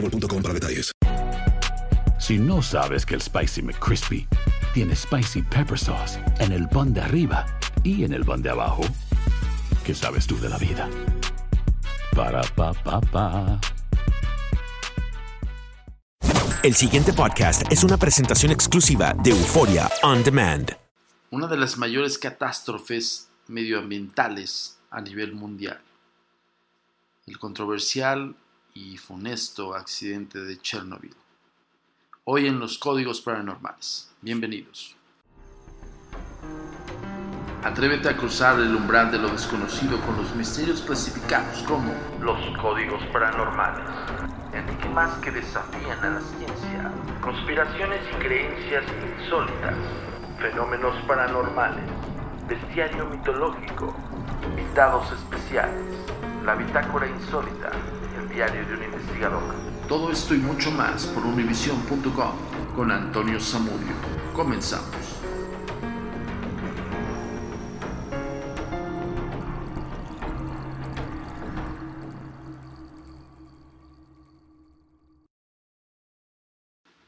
boostmobile.com 0.00 0.42
para 0.42 0.54
detalles. 0.54 0.92
Si 2.18 2.38
no 2.38 2.62
sabes 2.62 3.04
que 3.04 3.14
el 3.14 3.22
Spicy 3.22 3.62
McCrispy 3.62 4.26
tiene 4.74 4.96
Spicy 4.96 5.42
Pepper 5.42 5.78
Sauce 5.78 6.18
en 6.38 6.52
el 6.52 6.68
pan 6.68 6.92
de 6.92 7.00
arriba 7.00 7.46
y 7.82 8.04
en 8.04 8.12
el 8.12 8.24
pan 8.24 8.42
de 8.42 8.50
abajo, 8.50 8.82
¿qué 9.84 9.94
sabes 9.94 10.26
tú 10.26 10.38
de 10.38 10.48
la 10.48 10.58
vida? 10.58 10.88
Para, 12.14 12.42
pa, 12.42 12.72
pa, 12.72 13.00
pa. 13.00 13.60
El 16.62 16.74
siguiente 16.74 17.12
podcast 17.12 17.62
es 17.70 17.84
una 17.84 17.96
presentación 17.96 18.50
exclusiva 18.50 19.14
de 19.22 19.30
Euforia 19.30 19.88
On 20.02 20.24
Demand. 20.24 20.76
Una 21.30 21.46
de 21.46 21.56
las 21.56 21.76
mayores 21.76 22.18
catástrofes 22.18 23.28
medioambientales 23.46 24.78
a 24.90 25.00
nivel 25.00 25.34
mundial. 25.34 25.80
El 27.26 27.38
controversial 27.38 28.34
y 28.76 28.98
funesto 28.98 29.74
accidente 29.74 30.38
de 30.38 30.60
Chernobyl. 30.60 31.14
Hoy 32.24 32.46
en 32.46 32.58
los 32.58 32.76
códigos 32.76 33.22
paranormales. 33.22 34.10
Bienvenidos. 34.20 34.94
Atrévete 37.64 38.10
a 38.10 38.16
cruzar 38.18 38.60
el 38.60 38.76
umbral 38.76 39.10
de 39.10 39.18
lo 39.18 39.28
desconocido 39.30 39.98
con 40.02 40.18
los 40.18 40.34
misterios 40.36 40.82
clasificados 40.82 41.62
como 41.62 41.94
los 42.20 42.38
códigos 42.58 43.02
paranormales, 43.14 43.88
enigmas 44.52 45.10
que 45.24 45.30
desafían 45.30 46.04
a 46.04 46.10
la 46.10 46.20
ciencia, 46.20 46.92
conspiraciones 47.22 48.00
y 48.12 48.14
creencias 48.16 48.84
insólitas, 49.22 49.74
fenómenos 50.38 50.94
paranormales, 51.06 51.90
bestiario 52.46 53.06
mitológico, 53.06 53.96
invitados 54.44 55.10
especiales, 55.12 55.96
la 56.44 56.54
bitácora 56.54 57.08
insólita, 57.08 57.72
diario 58.36 58.66
de 58.66 58.74
un 58.74 58.82
investigador. 58.82 59.54
Todo 59.88 60.12
esto 60.12 60.34
y 60.34 60.38
mucho 60.38 60.70
más 60.70 61.06
por 61.06 61.24
univision.com 61.24 62.32
con 62.76 62.90
Antonio 62.92 63.40
Samudio. 63.40 63.94
Comenzamos. 64.34 64.94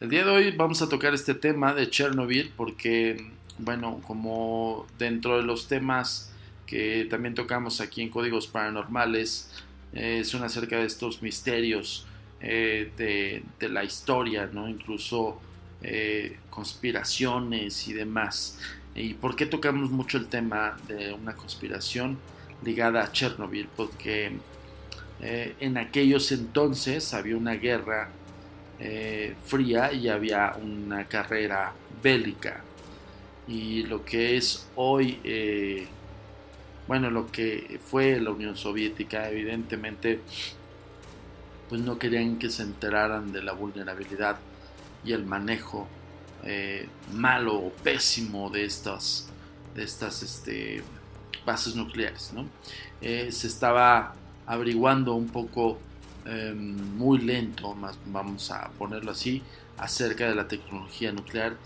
El 0.00 0.09
día 0.09 0.25
de 0.25 0.31
hoy 0.31 0.56
vamos 0.56 0.81
a 0.81 0.88
tocar 0.88 1.12
este 1.12 1.34
tema 1.34 1.75
de 1.75 1.91
Chernobyl 1.91 2.55
porque, 2.56 3.33
bueno, 3.59 4.00
como 4.06 4.87
dentro 4.99 5.37
de 5.37 5.43
los 5.43 5.69
temas 5.69 6.33
que 6.65 7.06
también 7.11 7.34
tocamos 7.34 7.83
aquí 7.83 8.00
en 8.00 8.09
Códigos 8.09 8.47
Paranormales, 8.47 9.50
eh, 9.93 10.25
son 10.25 10.44
acerca 10.44 10.78
de 10.78 10.87
estos 10.87 11.22
misterios 11.22 12.06
eh, 12.41 12.93
de, 12.97 13.43
de, 13.59 13.69
la 13.69 13.84
historia, 13.84 14.49
¿no? 14.53 14.69
Incluso 14.69 15.41
eh, 15.82 16.38
conspiraciones 16.50 17.88
y 17.88 17.93
demás. 17.93 18.59
¿Y 18.94 19.15
por 19.15 19.37
qué 19.37 19.47
tocamos 19.47 19.91
mucho 19.91 20.19
el 20.19 20.26
tema 20.26 20.76
de 20.88 21.12
una 21.12 21.34
conspiración 21.34 22.19
ligada 22.65 23.03
a 23.03 23.12
Chernobyl? 23.12 23.69
Porque 23.76 24.32
en 25.21 25.76
aquellos 25.78 26.31
entonces 26.31 27.12
había 27.12 27.37
una 27.37 27.55
guerra 27.55 28.09
eh, 28.81 29.34
fría 29.44 29.93
y 29.93 30.09
había 30.09 30.55
una 30.62 31.06
carrera 31.09 31.72
bélica. 32.03 32.62
Y 33.49 33.82
lo 33.84 34.05
que 34.05 34.37
es 34.37 34.69
hoy, 34.76 35.19
eh, 35.25 35.87
bueno, 36.88 37.10
lo 37.10 37.31
que 37.31 37.78
fue 37.84 38.19
la 38.19 38.31
Unión 38.31 38.56
Soviética, 38.56 39.28
evidentemente, 39.28 40.21
pues 41.69 41.82
no 41.82 41.99
querían 41.99 42.38
que 42.38 42.50
se 42.50 42.62
enteraran 42.62 43.31
de 43.31 43.43
la 43.43 43.53
vulnerabilidad 43.53 44.38
y 45.04 45.12
el 45.12 45.26
manejo 45.26 45.87
eh, 46.44 46.88
malo 47.12 47.56
o 47.56 47.71
pésimo 47.71 48.49
de 48.49 48.65
estas, 48.65 49.28
de 49.75 49.84
estas 49.84 50.22
este, 50.22 50.82
bases 51.44 51.76
nucleares. 51.76 52.32
¿no? 52.32 52.47
se 53.00 53.28
estaba 53.47 54.15
averiguando 54.47 55.15
un 55.15 55.28
poco 55.28 55.78
muy 56.65 57.19
lento, 57.19 57.75
más, 57.75 57.99
vamos 58.06 58.50
a 58.50 58.70
ponerlo 58.78 59.12
así, 59.12 59.43
acerca 59.78 60.28
de 60.28 60.34
la 60.34 60.49
tecnología 60.49 61.12
nuclear 61.12 61.56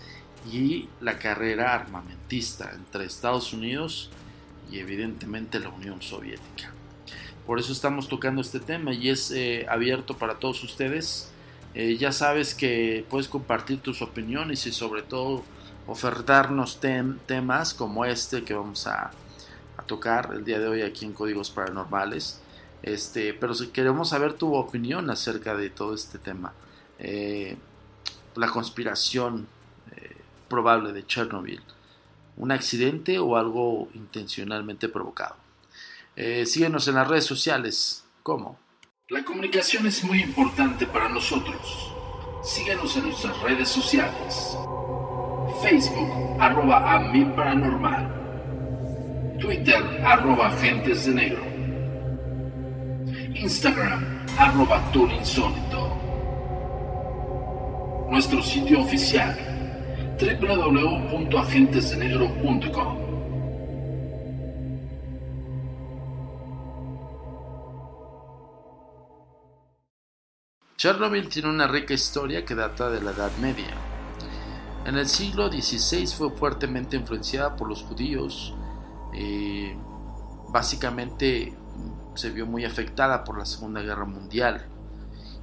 y 0.51 0.89
la 1.01 1.19
carrera 1.19 1.75
armamentista 1.75 2.73
entre 2.75 3.05
Estados 3.05 3.53
Unidos 3.53 4.11
y 4.71 4.79
evidentemente 4.79 5.61
la 5.61 5.69
Unión 5.69 6.03
Soviética. 6.03 6.73
Por 7.47 7.59
eso 7.59 7.73
estamos 7.73 8.09
tocando 8.09 8.41
este 8.41 8.61
tema 8.61 8.93
y 8.93 9.09
es 9.09 9.31
eh, 9.33 9.67
abierto 9.69 10.17
para 10.17 10.35
todos 10.39 10.63
ustedes. 10.63 11.31
Eh, 11.75 11.97
ya 11.97 12.13
sabes 12.13 12.55
que 12.55 13.05
puedes 13.11 13.29
compartir 13.29 13.81
tus 13.81 14.03
opiniones 14.03 14.67
y 14.67 14.73
sobre 14.73 15.03
todo 15.03 15.43
ofertarnos 15.87 16.81
temas 17.27 17.75
como 17.75 18.05
este 18.05 18.45
que 18.45 18.55
vamos 18.55 18.87
a, 18.87 19.11
tocar 19.87 20.31
el 20.33 20.45
día 20.45 20.61
de 20.61 20.69
hoy 20.69 20.83
aquí 20.83 21.05
en 21.05 21.13
Códigos 21.13 21.51
Paranormales. 21.51 22.41
Este, 22.85 23.35
pero 23.35 23.55
si 23.55 23.69
queremos 23.69 24.11
saber 24.11 24.35
tu 24.35 24.55
opinión 24.55 25.11
acerca 25.11 25.57
de 25.57 25.71
todo 25.71 25.95
este 25.95 26.19
tema, 26.19 26.53
eh, 27.01 27.57
la 28.37 28.49
conspiración 28.49 29.49
probable 30.49 30.93
de 30.93 31.07
Chernobyl, 31.07 31.63
un 32.37 32.53
accidente 32.53 33.19
o 33.19 33.37
algo 33.37 33.89
intencionalmente 33.95 34.89
provocado. 34.89 35.37
Eh, 36.17 36.47
síguenos 36.47 36.89
en 36.89 36.97
las 36.97 37.09
redes 37.09 37.25
sociales, 37.25 38.05
¿cómo? 38.23 38.59
La 39.09 39.25
comunicación 39.25 39.87
es 39.87 40.05
muy 40.05 40.23
importante 40.23 40.87
para 40.87 41.09
nosotros. 41.09 41.93
Síguenos 42.43 42.97
en 42.97 43.05
nuestras 43.05 43.41
redes 43.41 43.69
sociales. 43.69 44.57
Facebook, 45.63 46.37
arroba 46.41 46.95
a 46.95 46.99
mi 46.99 47.25
paranormal. 47.25 49.39
Twitter, 49.41 49.83
arroba 50.05 50.49
agentes 50.49 51.07
de 51.07 51.15
negro. 51.15 51.43
Instagram, 53.35 54.27
arroba 54.39 54.83
insólito. 54.95 55.99
Nuestro 58.11 58.43
sitio 58.43 58.81
oficial, 58.81 59.39
www.agentesdenegro.com. 60.19 63.13
Chernobyl 70.77 71.29
tiene 71.29 71.49
una 71.49 71.69
rica 71.69 71.95
historia 71.95 72.45
que 72.45 72.57
data 72.57 72.91
de 72.91 73.01
la 73.01 73.13
Edad 73.13 73.31
Media. 73.41 73.73
En 74.85 74.97
el 74.97 75.07
siglo 75.07 75.51
XVI 75.51 76.07
fue 76.09 76.31
fuertemente 76.31 76.97
influenciada 76.97 77.55
por 77.55 77.69
los 77.69 77.83
judíos. 77.83 78.53
Eh, 79.15 79.77
básicamente 80.49 81.57
se 82.15 82.31
vio 82.31 82.47
muy 82.47 82.65
afectada 82.65 83.23
por 83.23 83.39
la 83.39 83.45
Segunda 83.45 83.81
Guerra 83.81 84.07
Mundial 84.07 84.67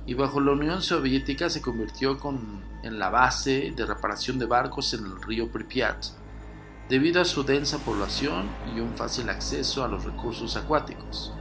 y 0.06 0.14
bajo 0.14 0.40
la 0.40 0.52
Unión 0.52 0.82
Soviética 0.82 1.50
se 1.50 1.62
convirtió 1.62 2.20
con, 2.20 2.62
en 2.84 3.00
la 3.00 3.10
base 3.10 3.74
de 3.76 3.86
reparación 3.86 4.40
de 4.40 4.46
barcos 4.46 4.94
en 4.94 5.06
el 5.06 5.22
río 5.22 5.52
Pripyat, 5.52 6.06
debido 6.90 7.22
a 7.22 7.26
su 7.26 7.44
densa 7.44 7.78
población 7.80 8.50
y 8.76 8.80
un 8.80 8.96
fácil 8.96 9.30
acceso 9.30 9.84
a 9.84 9.88
los 9.88 10.04
recursos 10.06 10.56
acuáticos. 10.58 11.34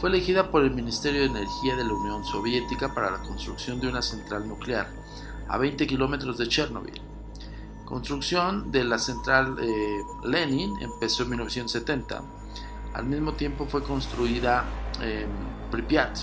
fue 0.00 0.10
elegida 0.10 0.50
por 0.50 0.62
el 0.62 0.70
Ministerio 0.70 1.22
de 1.22 1.26
Energía 1.26 1.74
de 1.74 1.84
la 1.84 1.92
Unión 1.92 2.24
Soviética 2.24 2.94
para 2.94 3.10
la 3.10 3.18
construcción 3.18 3.80
de 3.80 3.88
una 3.88 4.00
central 4.00 4.46
nuclear 4.46 4.88
a 5.48 5.58
20 5.58 5.86
kilómetros 5.88 6.38
de 6.38 6.46
Chernobyl. 6.46 7.00
Construcción 7.84 8.70
de 8.70 8.84
la 8.84 8.98
central 8.98 9.56
eh, 9.60 10.02
Lenin 10.24 10.72
empezó 10.80 11.24
en 11.24 11.30
1970. 11.30 12.22
Al 12.94 13.06
mismo 13.06 13.32
tiempo 13.32 13.66
fue 13.66 13.82
construida 13.82 14.64
en 15.02 15.28
Pripyat, 15.70 16.16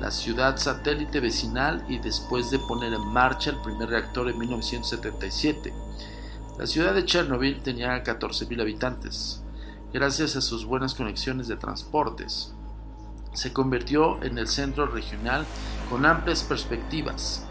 la 0.00 0.10
ciudad 0.10 0.56
satélite 0.56 1.20
vecinal 1.20 1.84
y 1.88 1.98
después 1.98 2.50
de 2.50 2.58
poner 2.58 2.94
en 2.94 3.06
marcha 3.06 3.50
el 3.50 3.60
primer 3.60 3.90
reactor 3.90 4.28
en 4.28 4.38
1977. 4.38 5.72
La 6.58 6.66
ciudad 6.66 6.94
de 6.94 7.04
Chernobyl 7.04 7.62
tenía 7.62 8.02
14.000 8.02 8.60
habitantes, 8.60 9.42
gracias 9.92 10.36
a 10.36 10.40
sus 10.40 10.64
buenas 10.64 10.94
conexiones 10.94 11.48
de 11.48 11.56
transportes 11.56 12.54
se 13.32 13.52
convirtió 13.52 14.22
en 14.22 14.38
el 14.38 14.48
centro 14.48 14.86
regional 14.86 15.46
con 15.88 16.04
amplias 16.06 16.42
perspectivas. 16.42 17.44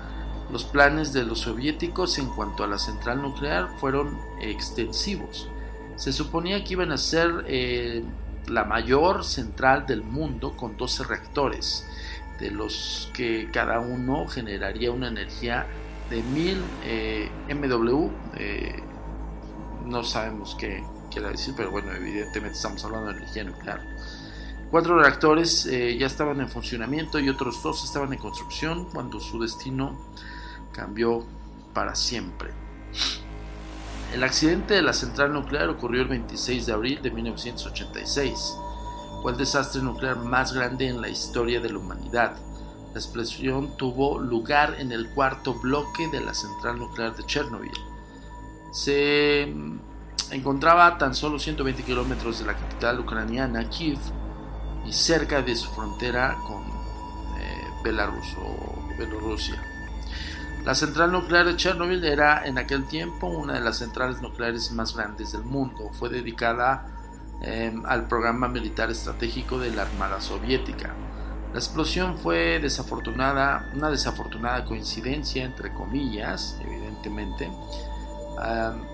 Los 0.51 0.63
planes 0.65 1.13
de 1.13 1.23
los 1.23 1.41
soviéticos 1.41 2.17
en 2.17 2.27
cuanto 2.27 2.63
a 2.63 2.67
la 2.67 2.79
central 2.79 3.21
nuclear 3.21 3.69
fueron 3.79 4.17
extensivos. 4.41 5.47
Se 5.95 6.11
suponía 6.11 6.63
que 6.63 6.73
iban 6.73 6.91
a 6.91 6.97
ser 6.97 7.45
eh, 7.47 8.03
la 8.47 8.65
mayor 8.65 9.23
central 9.23 9.85
del 9.85 10.01
mundo 10.01 10.55
con 10.55 10.75
12 10.75 11.03
reactores, 11.03 11.85
de 12.39 12.51
los 12.51 13.11
que 13.13 13.49
cada 13.51 13.79
uno 13.79 14.27
generaría 14.27 14.91
una 14.91 15.07
energía 15.07 15.67
de 16.09 16.21
1000 16.23 16.63
eh, 16.83 17.29
MW. 17.49 18.09
Eh, 18.37 18.83
no 19.85 20.03
sabemos 20.03 20.55
qué 20.59 20.83
quiere 21.11 21.29
decir, 21.29 21.53
pero 21.57 21.71
bueno, 21.71 21.91
evidentemente 21.91 22.55
estamos 22.55 22.83
hablando 22.85 23.11
de 23.11 23.17
energía 23.17 23.43
nuclear. 23.43 23.81
Cuatro 24.69 24.99
reactores 24.99 25.65
eh, 25.65 25.97
ya 25.97 26.05
estaban 26.05 26.39
en 26.41 26.49
funcionamiento 26.49 27.19
y 27.19 27.27
otros 27.27 27.63
dos 27.63 27.83
estaban 27.83 28.13
en 28.13 28.19
construcción 28.19 28.85
cuando 28.85 29.19
su 29.19 29.39
destino 29.39 29.99
cambió 30.71 31.25
para 31.73 31.95
siempre. 31.95 32.51
El 34.13 34.23
accidente 34.23 34.75
de 34.75 34.81
la 34.81 34.93
central 34.93 35.33
nuclear 35.33 35.69
ocurrió 35.69 36.01
el 36.01 36.07
26 36.07 36.65
de 36.65 36.73
abril 36.73 37.01
de 37.01 37.11
1986. 37.11 38.55
Fue 39.21 39.33
el 39.33 39.37
desastre 39.37 39.81
nuclear 39.81 40.17
más 40.17 40.53
grande 40.53 40.87
en 40.87 41.01
la 41.01 41.09
historia 41.09 41.59
de 41.59 41.69
la 41.69 41.79
humanidad. 41.79 42.37
La 42.93 42.99
explosión 42.99 43.75
tuvo 43.77 44.17
lugar 44.17 44.75
en 44.79 44.91
el 44.91 45.09
cuarto 45.09 45.53
bloque 45.55 46.07
de 46.07 46.21
la 46.21 46.33
central 46.33 46.79
nuclear 46.79 47.15
de 47.15 47.25
Chernobyl. 47.25 47.71
Se 48.71 49.53
encontraba 50.31 50.87
a 50.87 50.97
tan 50.97 51.13
solo 51.13 51.37
120 51.37 51.83
kilómetros 51.83 52.39
de 52.39 52.45
la 52.45 52.55
capital 52.55 52.99
ucraniana, 52.99 53.67
Kiev, 53.69 53.99
y 54.85 54.93
cerca 54.93 55.41
de 55.41 55.55
su 55.55 55.69
frontera 55.71 56.37
con 56.47 56.63
eh, 57.39 57.67
Belarus 57.83 58.35
o 58.41 58.95
Bielorrusia. 58.97 59.61
La 60.63 60.75
central 60.75 61.11
nuclear 61.11 61.45
de 61.45 61.55
Chernobyl 61.55 62.03
era 62.03 62.45
en 62.45 62.57
aquel 62.57 62.85
tiempo 62.85 63.27
una 63.27 63.53
de 63.53 63.61
las 63.61 63.77
centrales 63.77 64.21
nucleares 64.21 64.71
más 64.71 64.95
grandes 64.95 65.31
del 65.31 65.43
mundo. 65.43 65.89
Fue 65.93 66.09
dedicada 66.09 66.85
em, 67.41 67.85
al 67.85 68.07
programa 68.07 68.47
militar 68.47 68.91
estratégico 68.91 69.59
de 69.59 69.71
la 69.71 69.83
Armada 69.83 70.21
Soviética. 70.21 70.93
La 71.53 71.59
explosión 71.59 72.17
fue 72.17 72.59
desafortunada, 72.59 73.71
una 73.73 73.89
desafortunada 73.89 74.65
coincidencia, 74.65 75.43
entre 75.43 75.73
comillas, 75.73 76.59
evidentemente, 76.63 77.49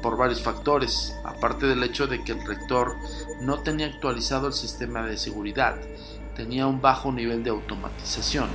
por 0.02 0.18
varios 0.18 0.42
factores, 0.42 1.16
aparte 1.24 1.68
del 1.68 1.84
hecho 1.84 2.08
de 2.08 2.24
que 2.24 2.32
el 2.32 2.46
rector 2.46 2.96
no 3.42 3.60
tenía 3.60 3.88
actualizado 3.88 4.48
el 4.48 4.54
sistema 4.54 5.06
de 5.06 5.18
seguridad, 5.18 5.76
tenía 6.36 6.68
un 6.68 6.82
bajo 6.82 7.12
nivel 7.12 7.44
de 7.44 7.52
automatización. 7.52 8.50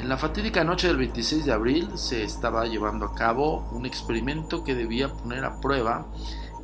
En 0.00 0.08
la 0.08 0.18
fatídica 0.18 0.64
noche 0.64 0.88
del 0.88 0.98
26 0.98 1.46
de 1.46 1.52
abril 1.52 1.88
se 1.94 2.24
estaba 2.24 2.66
llevando 2.66 3.06
a 3.06 3.14
cabo 3.14 3.66
un 3.70 3.86
experimento 3.86 4.64
que 4.64 4.74
debía 4.74 5.08
poner 5.08 5.44
a 5.44 5.60
prueba 5.60 6.06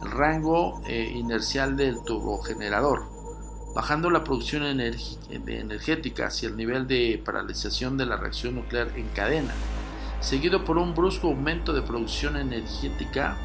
el 0.03 0.11
rango 0.11 0.81
eh, 0.87 1.13
inercial 1.15 1.77
del 1.77 2.03
turbogenerador, 2.03 3.05
bajando 3.75 4.11
la 4.11 4.25
producción 4.25 4.65
energética 4.65 6.27
hacia 6.27 6.49
el 6.49 6.57
nivel 6.57 6.87
de 6.87 7.23
paralización 7.25 7.97
de 7.97 8.07
la 8.07 8.17
reacción 8.17 8.55
nuclear 8.57 8.89
en 8.97 9.09
cadena 9.09 9.55
seguido 10.21 10.65
por 10.65 10.79
un 10.79 10.95
brusco 10.95 11.29
aumento 11.29 11.73
de 11.73 11.83
producción 11.83 12.37
energética 12.37 13.37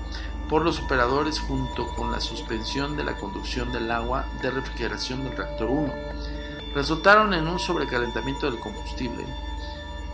por 0.49 0.63
los 0.63 0.79
operadores 0.79 1.39
junto 1.39 1.87
con 1.95 2.11
la 2.11 2.19
suspensión 2.19 2.95
de 2.95 3.03
la 3.03 3.17
conducción 3.17 3.71
del 3.71 3.89
agua 3.89 4.25
de 4.41 4.51
refrigeración 4.51 5.23
del 5.23 5.35
reactor 5.35 5.69
1. 5.69 5.93
Resultaron 6.75 7.33
en 7.33 7.47
un 7.47 7.57
sobrecalentamiento 7.57 8.51
del 8.51 8.59
combustible 8.59 9.25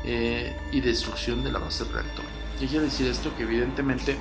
eh, 0.05 0.55
y 0.71 0.79
destrucción 0.79 1.44
de 1.44 1.51
la 1.51 1.59
base 1.59 1.83
del 1.83 1.94
reactor. 1.94 2.25
¿Qué 2.59 2.67
quiere 2.67 2.85
decir 2.85 3.07
esto? 3.07 3.35
Que 3.35 3.44
evidentemente 3.44 4.17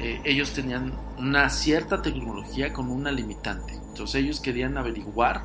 eh, 0.00 0.20
ellos 0.24 0.52
tenían 0.52 0.92
una 1.18 1.50
cierta 1.50 2.02
tecnología 2.02 2.72
con 2.72 2.90
una 2.90 3.10
limitante. 3.10 3.74
Entonces 3.74 4.22
ellos 4.22 4.40
querían 4.40 4.76
averiguar 4.78 5.44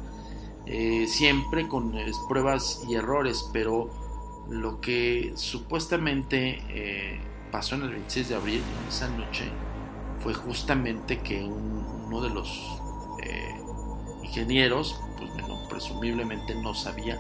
eh, 0.66 1.08
siempre 1.08 1.68
con 1.68 1.94
pruebas 2.30 2.84
y 2.88 2.96
errores, 2.96 3.50
pero 3.52 3.90
lo 4.50 4.80
que 4.80 5.34
supuestamente 5.36 6.62
eh, 6.70 7.20
pasó 7.52 7.76
en 7.76 7.84
el 7.84 7.90
26 7.92 8.30
de 8.30 8.36
abril, 8.36 8.62
en 8.82 8.88
esa 8.88 9.08
noche, 9.10 9.46
fue 10.20 10.34
justamente 10.34 11.20
que 11.20 11.44
uno 11.44 12.22
de 12.22 12.30
los 12.30 12.80
eh, 13.24 13.56
ingenieros, 14.24 15.00
pues 15.18 15.32
presumiblemente 15.70 16.56
no 16.56 16.74
sabía 16.74 17.20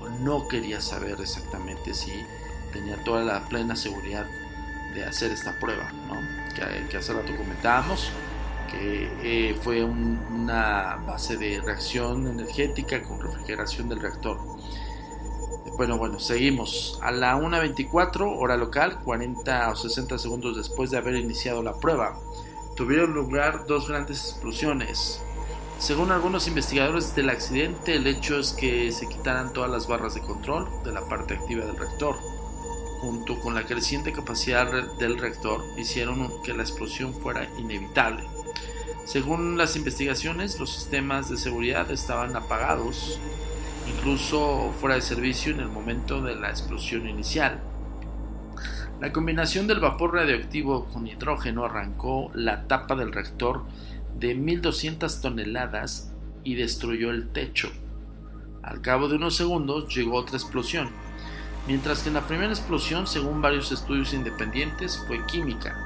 o 0.00 0.08
no 0.20 0.46
quería 0.48 0.80
saber 0.80 1.20
exactamente 1.20 1.94
si 1.94 2.12
tenía 2.72 3.02
toda 3.04 3.24
la 3.24 3.48
plena 3.48 3.74
seguridad 3.74 4.26
de 4.96 5.04
hacer 5.04 5.30
esta 5.30 5.52
prueba, 5.60 5.88
que, 6.54 6.88
que 6.88 6.96
hace 6.96 7.12
rato 7.12 7.36
comentábamos, 7.36 8.10
que 8.70 9.10
eh, 9.22 9.54
fue 9.62 9.84
una 9.84 10.96
base 11.06 11.36
de 11.36 11.60
reacción 11.60 12.26
energética 12.26 13.02
con 13.02 13.20
refrigeración 13.20 13.88
del 13.88 14.00
reactor. 14.00 14.38
Bueno, 15.76 15.98
bueno, 15.98 16.18
seguimos. 16.18 16.98
A 17.02 17.10
la 17.10 17.36
1.24 17.36 18.38
hora 18.38 18.56
local, 18.56 19.00
40 19.04 19.70
o 19.70 19.76
60 19.76 20.18
segundos 20.18 20.56
después 20.56 20.90
de 20.90 20.96
haber 20.96 21.16
iniciado 21.16 21.62
la 21.62 21.74
prueba, 21.74 22.18
tuvieron 22.74 23.12
lugar 23.12 23.66
dos 23.66 23.88
grandes 23.88 24.30
explosiones. 24.30 25.20
Según 25.78 26.10
algunos 26.10 26.48
investigadores 26.48 27.14
del 27.14 27.28
accidente, 27.28 27.96
el 27.96 28.06
hecho 28.06 28.38
es 28.38 28.54
que 28.54 28.90
se 28.92 29.06
quitaran 29.06 29.52
todas 29.52 29.70
las 29.70 29.86
barras 29.86 30.14
de 30.14 30.22
control 30.22 30.66
de 30.84 30.92
la 30.92 31.02
parte 31.02 31.34
activa 31.34 31.66
del 31.66 31.76
reactor. 31.76 32.16
Junto 33.00 33.38
con 33.40 33.54
la 33.54 33.64
creciente 33.64 34.12
capacidad 34.12 34.70
del 34.98 35.18
reactor, 35.18 35.62
hicieron 35.76 36.30
que 36.42 36.54
la 36.54 36.62
explosión 36.62 37.12
fuera 37.14 37.48
inevitable. 37.58 38.24
Según 39.04 39.56
las 39.56 39.76
investigaciones, 39.76 40.58
los 40.58 40.72
sistemas 40.72 41.28
de 41.30 41.36
seguridad 41.36 41.90
estaban 41.90 42.34
apagados 42.34 43.20
incluso 43.88 44.72
fuera 44.80 44.96
de 44.96 45.02
servicio 45.02 45.52
en 45.52 45.60
el 45.60 45.68
momento 45.68 46.20
de 46.22 46.34
la 46.34 46.50
explosión 46.50 47.08
inicial. 47.08 47.60
La 49.00 49.12
combinación 49.12 49.66
del 49.66 49.80
vapor 49.80 50.14
radioactivo 50.14 50.86
con 50.86 51.06
hidrógeno 51.06 51.64
arrancó 51.64 52.30
la 52.34 52.66
tapa 52.66 52.96
del 52.96 53.12
reactor 53.12 53.64
de 54.18 54.34
1200 54.34 55.20
toneladas 55.20 56.12
y 56.44 56.54
destruyó 56.54 57.10
el 57.10 57.28
techo. 57.28 57.70
Al 58.62 58.80
cabo 58.80 59.08
de 59.08 59.16
unos 59.16 59.36
segundos 59.36 59.94
llegó 59.94 60.16
otra 60.16 60.36
explosión, 60.36 60.90
mientras 61.66 62.02
que 62.02 62.10
la 62.10 62.22
primera 62.22 62.52
explosión, 62.52 63.06
según 63.06 63.42
varios 63.42 63.72
estudios 63.72 64.12
independientes, 64.12 65.02
fue 65.06 65.24
química. 65.26 65.76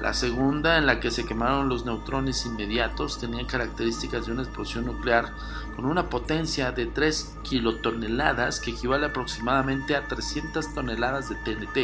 La 0.00 0.14
segunda, 0.14 0.78
en 0.78 0.86
la 0.86 1.00
que 1.00 1.10
se 1.10 1.26
quemaron 1.26 1.68
los 1.68 1.84
neutrones 1.84 2.46
inmediatos, 2.46 3.18
tenía 3.18 3.44
características 3.46 4.26
de 4.26 4.32
una 4.32 4.42
explosión 4.42 4.84
nuclear 4.84 5.32
con 5.74 5.86
una 5.86 6.08
potencia 6.08 6.70
de 6.70 6.86
3 6.86 7.38
kilotoneladas 7.42 8.60
que 8.60 8.70
equivale 8.70 9.06
aproximadamente 9.06 9.96
a 9.96 10.06
300 10.06 10.72
toneladas 10.72 11.28
de 11.28 11.34
TNT. 11.36 11.76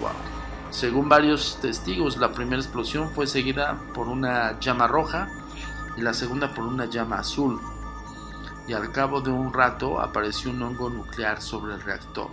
Wow. 0.00 0.10
Según 0.70 1.08
varios 1.08 1.58
testigos, 1.60 2.16
la 2.16 2.32
primera 2.32 2.60
explosión 2.60 3.10
fue 3.10 3.28
seguida 3.28 3.78
por 3.94 4.08
una 4.08 4.58
llama 4.58 4.88
roja 4.88 5.28
y 5.96 6.00
la 6.00 6.14
segunda 6.14 6.52
por 6.52 6.64
una 6.64 6.86
llama 6.86 7.18
azul. 7.18 7.60
Y 8.70 8.72
al 8.72 8.92
cabo 8.92 9.20
de 9.20 9.32
un 9.32 9.52
rato 9.52 10.00
apareció 10.00 10.52
un 10.52 10.62
hongo 10.62 10.90
nuclear 10.90 11.42
sobre 11.42 11.74
el 11.74 11.82
reactor. 11.82 12.30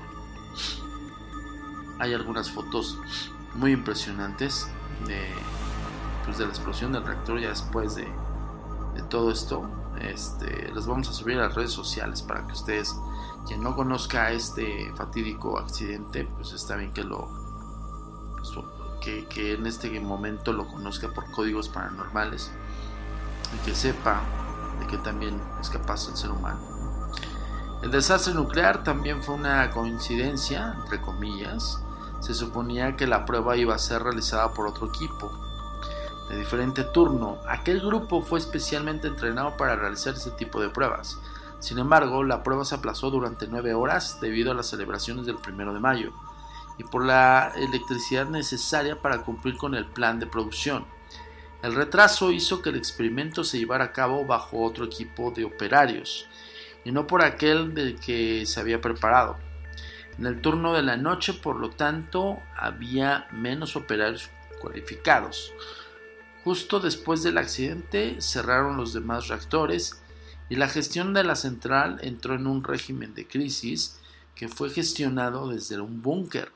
Hay 1.98 2.14
algunas 2.14 2.52
fotos 2.52 3.00
muy 3.56 3.72
impresionantes 3.72 4.70
de, 5.08 5.20
pues, 6.26 6.38
de 6.38 6.44
la 6.44 6.52
explosión 6.52 6.92
del 6.92 7.04
reactor 7.06 7.40
ya 7.40 7.50
después 7.50 7.96
de, 7.96 8.08
todo 9.10 9.32
esto. 9.32 9.68
Este, 10.00 10.72
les 10.76 10.86
vamos 10.86 11.10
a 11.10 11.14
subir 11.14 11.40
a 11.40 11.48
las 11.48 11.56
redes 11.56 11.72
sociales 11.72 12.22
para 12.22 12.46
que 12.46 12.54
ustedes, 12.54 12.96
quien 13.48 13.64
no 13.64 13.76
conozca 13.76 14.32
este 14.32 14.94
fatídico 14.96 15.58
accidente, 15.58 16.30
pues 16.36 16.54
está 16.54 16.76
bien 16.76 16.94
que 16.94 17.04
lo 17.04 17.28
pues, 18.34 18.52
que, 19.02 19.26
que, 19.26 19.54
en 19.54 19.66
este 19.66 20.00
momento 20.00 20.54
lo 20.54 20.68
conozca 20.68 21.12
por 21.12 21.32
códigos 21.32 21.68
paranormales 21.68 22.52
y 23.56 23.66
que 23.66 23.74
sepa 23.74 24.22
de 24.80 24.88
que 24.88 24.98
también 24.98 25.42
es 25.62 25.70
capaz 25.70 26.08
el 26.08 26.16
ser 26.16 26.32
humano. 26.32 26.60
El 27.82 27.92
desastre 27.92 28.34
nuclear 28.34 28.84
también 28.84 29.22
fue 29.22 29.36
una 29.36 29.70
coincidencia, 29.70 30.76
entre 30.82 31.00
comillas. 31.00 31.80
Se 32.20 32.34
suponía 32.34 32.96
que 32.96 33.06
la 33.06 33.26
prueba 33.26 33.56
iba 33.56 33.76
a 33.76 33.80
ser 33.80 34.02
realizada 34.02 34.54
por 34.54 34.68
otro 34.68 34.88
equipo, 34.88 35.32
de 36.30 36.38
diferente 36.38 36.84
turno. 36.84 37.38
Aquel 37.48 37.80
grupo 37.82 38.22
fue 38.22 38.40
especialmente 38.40 39.08
entrenado 39.08 39.56
para 39.58 39.76
realizar 39.76 40.16
ese 40.16 40.32
tipo 40.32 40.60
de 40.60 40.70
pruebas. 40.70 41.20
Sin 41.60 41.78
embargo, 41.80 42.24
la 42.24 42.44
prueba 42.44 42.66
se 42.66 42.76
aplazó 42.76 43.10
durante 43.10 43.48
nueve 43.48 43.74
horas 43.74 44.20
debido 44.22 44.52
a 44.52 44.56
las 44.56 44.68
celebraciones 44.68 45.26
del 45.26 45.38
primero 45.38 45.74
de 45.74 45.80
mayo 45.80 46.12
y 46.78 46.84
por 46.84 47.04
la 47.04 47.52
electricidad 47.56 48.28
necesaria 48.28 49.02
para 49.02 49.24
cumplir 49.24 49.58
con 49.58 49.76
el 49.76 49.86
plan 49.86 50.20
de 50.20 50.28
producción. 50.28 50.86
El 51.64 51.74
retraso 51.74 52.32
hizo 52.32 52.62
que 52.62 52.70
el 52.70 52.76
experimento 52.76 53.44
se 53.44 53.58
llevara 53.58 53.86
a 53.86 53.92
cabo 53.92 54.26
bajo 54.26 54.64
otro 54.64 54.86
equipo 54.86 55.32
de 55.32 55.44
operarios 55.44 56.28
y 56.86 56.92
no 56.92 57.08
por 57.08 57.24
aquel 57.24 57.74
del 57.74 58.00
que 58.00 58.46
se 58.46 58.60
había 58.60 58.80
preparado. 58.80 59.38
En 60.18 60.26
el 60.26 60.42
turno 60.42 60.74
de 60.74 60.84
la 60.84 60.98
noche, 60.98 61.34
por 61.34 61.58
lo 61.58 61.70
tanto, 61.70 62.40
había 62.56 63.28
menos 63.32 63.76
operarios 63.76 64.30
cualificados. 64.60 65.54
Justo 66.44 66.80
después 66.80 67.24
del 67.24 67.38
accidente 67.38 68.22
cerraron 68.22 68.78
los 68.78 68.94
demás 68.94 69.28
reactores 69.28 70.02
y 70.50 70.56
la 70.56 70.70
gestión 70.70 71.14
de 71.14 71.24
la 71.24 71.36
central 71.36 72.00
entró 72.02 72.36
en 72.36 72.48
un 72.48 72.64
régimen 72.64 73.14
de 73.14 73.28
crisis 73.28 74.00
que 74.34 74.48
fue 74.48 74.70
gestionado 74.70 75.50
desde 75.50 75.80
un 75.80 76.02
búnker 76.02 76.52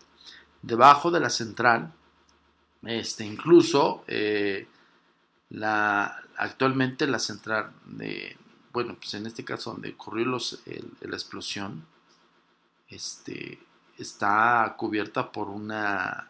debajo 0.61 1.11
de 1.11 1.19
la 1.19 1.29
central. 1.29 1.91
Este, 2.83 3.25
incluso 3.25 4.03
eh, 4.07 4.67
la, 5.51 6.23
actualmente 6.37 7.07
la 7.07 7.19
central 7.19 7.71
de, 7.85 8.37
bueno, 8.73 8.95
pues 8.95 9.13
en 9.13 9.25
este 9.25 9.43
caso 9.43 9.71
donde 9.71 9.91
ocurrió 9.91 10.25
la 10.25 11.15
explosión, 11.15 11.85
este, 12.87 13.59
está 13.97 14.75
cubierta 14.77 15.31
por 15.31 15.49
una, 15.49 16.29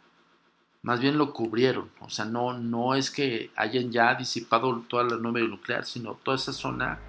más 0.82 1.00
bien 1.00 1.18
lo 1.18 1.34
cubrieron, 1.34 1.92
o 2.00 2.10
sea, 2.10 2.26
no, 2.26 2.58
no 2.58 2.96
es 2.96 3.12
que 3.12 3.52
hayan 3.56 3.92
ya 3.92 4.16
disipado 4.16 4.84
toda 4.88 5.04
la 5.04 5.18
nube 5.18 5.48
nuclear, 5.48 5.86
sino 5.86 6.16
toda 6.16 6.38
esa 6.38 6.54
zona, 6.54 7.00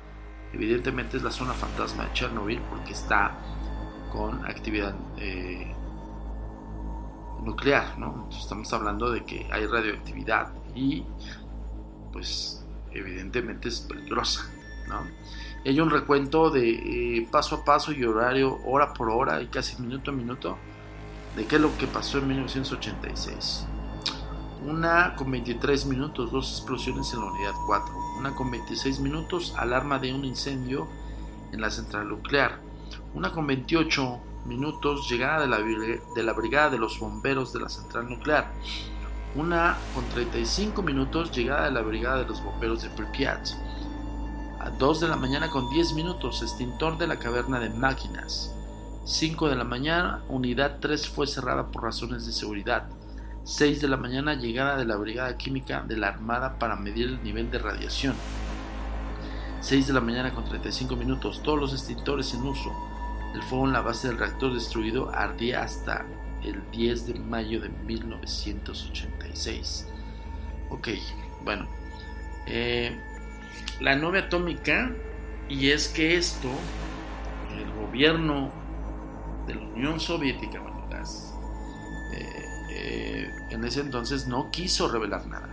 evidentemente 0.52 1.16
es 1.16 1.23
la 1.23 1.31
zona 1.31 1.54
fantasma 1.54 2.07
de 2.07 2.12
Chernobyl 2.12 2.61
porque 2.69 2.92
está 2.92 3.35
con 4.12 4.45
actividad 4.45 4.95
eh, 5.16 5.75
nuclear, 7.42 7.99
¿no? 7.99 8.28
estamos 8.31 8.71
hablando 8.75 9.11
de 9.11 9.25
que 9.25 9.49
hay 9.50 9.66
radioactividad 9.66 10.52
y 10.75 11.04
pues 12.12 12.64
evidentemente 12.92 13.69
es 13.69 13.81
peligrosa, 13.81 14.49
¿no? 14.88 15.07
hay 15.64 15.81
un 15.81 15.90
recuento 15.90 16.50
de 16.50 16.71
eh, 17.19 17.28
paso 17.31 17.57
a 17.57 17.64
paso 17.64 17.92
y 17.92 18.04
horario, 18.04 18.59
hora 18.64 18.92
por 18.92 19.11
hora 19.11 19.40
y 19.40 19.47
casi 19.47 19.81
minuto 19.81 20.11
a 20.11 20.14
minuto 20.14 20.59
de 21.37 21.47
qué 21.47 21.57
es 21.57 21.62
lo 21.62 21.76
que 21.78 21.87
pasó 21.87 22.19
en 22.19 22.28
1986. 22.28 23.66
Una 24.66 25.14
con 25.16 25.31
23 25.31 25.87
minutos, 25.87 26.31
dos 26.31 26.50
explosiones 26.50 27.12
en 27.12 27.21
la 27.21 27.26
unidad 27.26 27.52
4. 27.66 27.95
Una 28.19 28.35
con 28.35 28.50
26 28.50 29.00
minutos, 29.00 29.54
alarma 29.57 29.99
de 29.99 30.12
un 30.12 30.25
incendio 30.25 30.87
en 31.52 31.61
la 31.61 31.71
central 31.71 32.09
nuclear. 32.09 32.61
Una 33.14 33.33
con 33.33 33.47
28 33.47 34.21
minutos, 34.47 35.09
llegada 35.09 35.40
de 35.40 35.49
la, 35.49 35.59
de 35.59 36.23
la 36.23 36.33
brigada 36.33 36.71
de 36.71 36.78
los 36.78 36.99
bomberos 36.99 37.52
de 37.52 37.61
la 37.61 37.69
central 37.69 38.09
nuclear. 38.09 38.52
Una 39.34 39.78
con 39.94 40.04
35 40.10 40.82
minutos, 40.82 41.32
llegada 41.32 41.64
de 41.64 41.70
la 41.70 41.80
brigada 41.80 42.18
de 42.18 42.26
los 42.26 42.44
bomberos 42.44 42.82
de 42.82 42.90
Pripyat. 42.90 43.48
A 44.60 44.68
2 44.68 45.00
de 45.00 45.08
la 45.08 45.16
mañana 45.16 45.48
con 45.48 45.70
10 45.70 45.94
minutos, 45.94 46.42
extintor 46.42 46.98
de 46.98 47.06
la 47.06 47.18
caverna 47.18 47.58
de 47.58 47.70
máquinas. 47.70 48.54
5 49.06 49.48
de 49.48 49.56
la 49.56 49.64
mañana, 49.64 50.20
unidad 50.28 50.80
3 50.80 51.08
fue 51.08 51.26
cerrada 51.26 51.68
por 51.68 51.82
razones 51.82 52.26
de 52.26 52.32
seguridad. 52.32 52.88
6 53.44 53.80
de 53.80 53.88
la 53.88 53.96
mañana, 53.96 54.34
llegada 54.34 54.76
de 54.76 54.84
la 54.84 54.96
brigada 54.96 55.38
química 55.38 55.80
de 55.80 55.96
la 55.96 56.08
Armada 56.08 56.58
para 56.58 56.76
medir 56.76 57.08
el 57.08 57.22
nivel 57.22 57.50
de 57.50 57.58
radiación. 57.58 58.14
6 59.62 59.86
de 59.86 59.92
la 59.94 60.02
mañana 60.02 60.34
con 60.34 60.44
35 60.44 60.94
minutos, 60.94 61.42
todos 61.42 61.58
los 61.58 61.72
extintores 61.72 62.34
en 62.34 62.42
uso. 62.42 62.70
El 63.34 63.42
fuego 63.42 63.64
en 63.64 63.72
la 63.72 63.80
base 63.80 64.08
del 64.08 64.18
reactor 64.18 64.52
destruido 64.52 65.08
ardía 65.08 65.62
hasta 65.62 66.04
el 66.44 66.62
10 66.70 67.06
de 67.06 67.14
mayo 67.14 67.61
de 67.61 67.68
1986. 67.68 69.87
Ok, 70.70 70.88
bueno. 71.44 71.68
Eh, 72.46 72.96
la 73.80 73.96
nube 73.96 74.20
atómica, 74.20 74.92
y 75.49 75.70
es 75.70 75.88
que 75.88 76.16
esto, 76.16 76.49
el 77.56 77.72
gobierno 77.87 78.52
de 79.46 79.54
la 79.54 79.62
Unión 79.62 79.99
Soviética, 80.00 80.61
bueno, 80.61 80.82
eh, 82.12 82.44
eh, 82.70 83.30
en 83.50 83.64
ese 83.64 83.80
entonces 83.80 84.26
no 84.26 84.50
quiso 84.50 84.88
revelar 84.88 85.26
nada. 85.26 85.49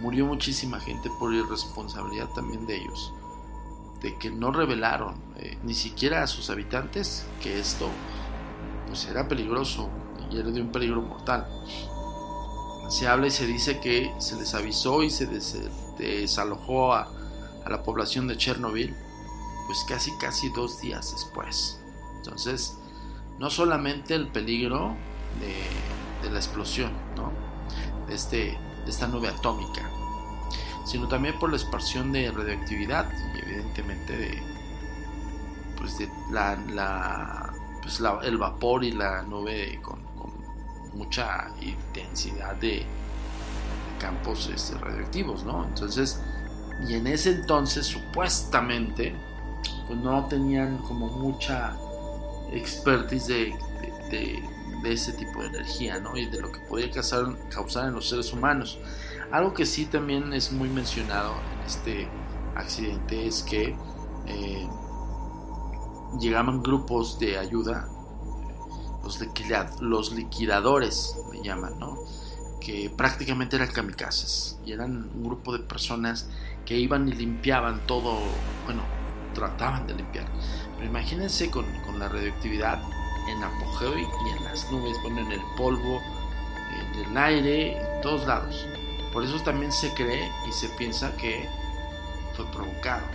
Murió 0.00 0.26
muchísima 0.26 0.78
gente 0.80 1.08
por 1.18 1.32
irresponsabilidad 1.32 2.28
también 2.34 2.66
de 2.66 2.76
ellos 2.76 3.14
de 4.02 4.18
que 4.18 4.30
no 4.30 4.50
revelaron 4.50 5.14
ni 5.62 5.72
siquiera 5.72 6.22
a 6.22 6.26
sus 6.26 6.50
habitantes 6.50 7.24
que 7.42 7.58
esto 7.58 7.88
pues 8.86 9.06
era 9.06 9.28
peligroso 9.28 9.88
y 10.30 10.38
era 10.38 10.50
de 10.50 10.60
un 10.60 10.70
peligro 10.70 11.02
mortal. 11.02 11.46
Se 12.88 13.08
habla 13.08 13.26
y 13.26 13.30
se 13.30 13.46
dice 13.46 13.80
que 13.80 14.12
se 14.18 14.36
les 14.36 14.54
avisó 14.54 15.02
y 15.02 15.10
se 15.10 15.26
desalojó 15.98 16.94
a, 16.94 17.10
la 17.68 17.82
población 17.82 18.28
de 18.28 18.36
Chernobyl 18.36 18.94
pues 19.66 19.84
casi 19.88 20.10
casi 20.18 20.50
dos 20.50 20.80
días 20.80 21.12
después. 21.12 21.80
Entonces, 22.16 22.76
no 23.38 23.48
solamente 23.50 24.14
el 24.14 24.28
peligro 24.28 24.96
de, 25.40 26.30
la 26.30 26.38
explosión, 26.38 26.92
¿no? 27.16 27.32
de, 28.06 28.14
este, 28.14 28.58
de 28.84 28.90
esta 28.90 29.06
nube 29.08 29.28
atómica, 29.28 29.90
sino 30.84 31.08
también 31.08 31.38
por 31.38 31.50
la 31.50 31.56
expansión 31.56 32.12
de 32.12 32.30
radioactividad 32.30 33.10
y 33.34 33.38
evidentemente 33.38 34.16
de, 34.16 34.42
pues 35.76 35.98
de 35.98 36.08
la, 36.30 37.53
pues 37.84 38.00
el 38.22 38.38
vapor 38.38 38.82
y 38.82 38.92
la 38.92 39.22
nube 39.22 39.78
con, 39.82 40.02
mucha 40.94 41.48
intensidad 41.60 42.54
de 42.54 42.86
campos 44.00 44.48
este, 44.54 44.78
radioactivos, 44.78 45.44
¿no? 45.44 45.64
Entonces, 45.64 46.22
y 46.88 46.94
en 46.94 47.08
ese 47.08 47.32
entonces 47.32 47.84
supuestamente 47.84 49.14
pues 49.88 49.98
no 49.98 50.24
tenían 50.26 50.78
como 50.78 51.08
mucha 51.08 51.76
expertise 52.52 53.26
de, 53.26 53.54
de, 54.10 54.42
ese 54.84 55.12
tipo 55.14 55.42
de 55.42 55.48
energía, 55.48 55.98
¿no? 55.98 56.16
Y 56.16 56.26
de 56.26 56.40
lo 56.40 56.52
que 56.52 56.60
podía 56.60 56.90
causar, 56.90 57.36
causar 57.48 57.88
en 57.88 57.94
los 57.94 58.08
seres 58.08 58.32
humanos. 58.32 58.78
Algo 59.32 59.52
que 59.52 59.66
sí 59.66 59.86
también 59.86 60.32
es 60.32 60.52
muy 60.52 60.68
mencionado 60.68 61.32
en 61.32 61.66
este 61.66 62.08
accidente 62.54 63.26
es 63.26 63.42
que 63.42 63.74
eh, 64.26 64.68
llegaban 66.18 66.62
grupos 66.62 67.18
de 67.18 67.38
ayuda, 67.38 67.88
los, 69.02 69.20
los 69.80 70.12
liquidadores 70.12 71.16
le 71.32 71.42
llaman, 71.42 71.78
¿no? 71.78 71.98
que 72.64 72.90
prácticamente 72.96 73.56
eran 73.56 73.68
kamikazes 73.68 74.58
y 74.64 74.72
eran 74.72 75.10
un 75.14 75.24
grupo 75.24 75.52
de 75.52 75.58
personas 75.58 76.28
que 76.64 76.76
iban 76.76 77.06
y 77.08 77.12
limpiaban 77.12 77.86
todo, 77.86 78.18
bueno, 78.64 78.82
trataban 79.34 79.86
de 79.86 79.94
limpiar. 79.94 80.26
Pero 80.76 80.88
imagínense 80.88 81.50
con, 81.50 81.66
con 81.82 81.98
la 81.98 82.08
radioactividad 82.08 82.82
en 83.28 83.42
apogeo 83.42 83.98
y 83.98 84.04
en 84.36 84.44
las 84.44 84.70
nubes, 84.72 84.96
bueno, 85.02 85.20
en 85.20 85.32
el 85.32 85.42
polvo, 85.58 86.00
en 86.94 87.04
el 87.04 87.16
aire, 87.16 87.76
en 87.76 88.00
todos 88.00 88.26
lados. 88.26 88.66
Por 89.12 89.24
eso 89.24 89.38
también 89.40 89.70
se 89.70 89.92
cree 89.92 90.30
y 90.48 90.52
se 90.52 90.68
piensa 90.70 91.14
que 91.16 91.46
fue 92.34 92.46
provocado, 92.46 93.06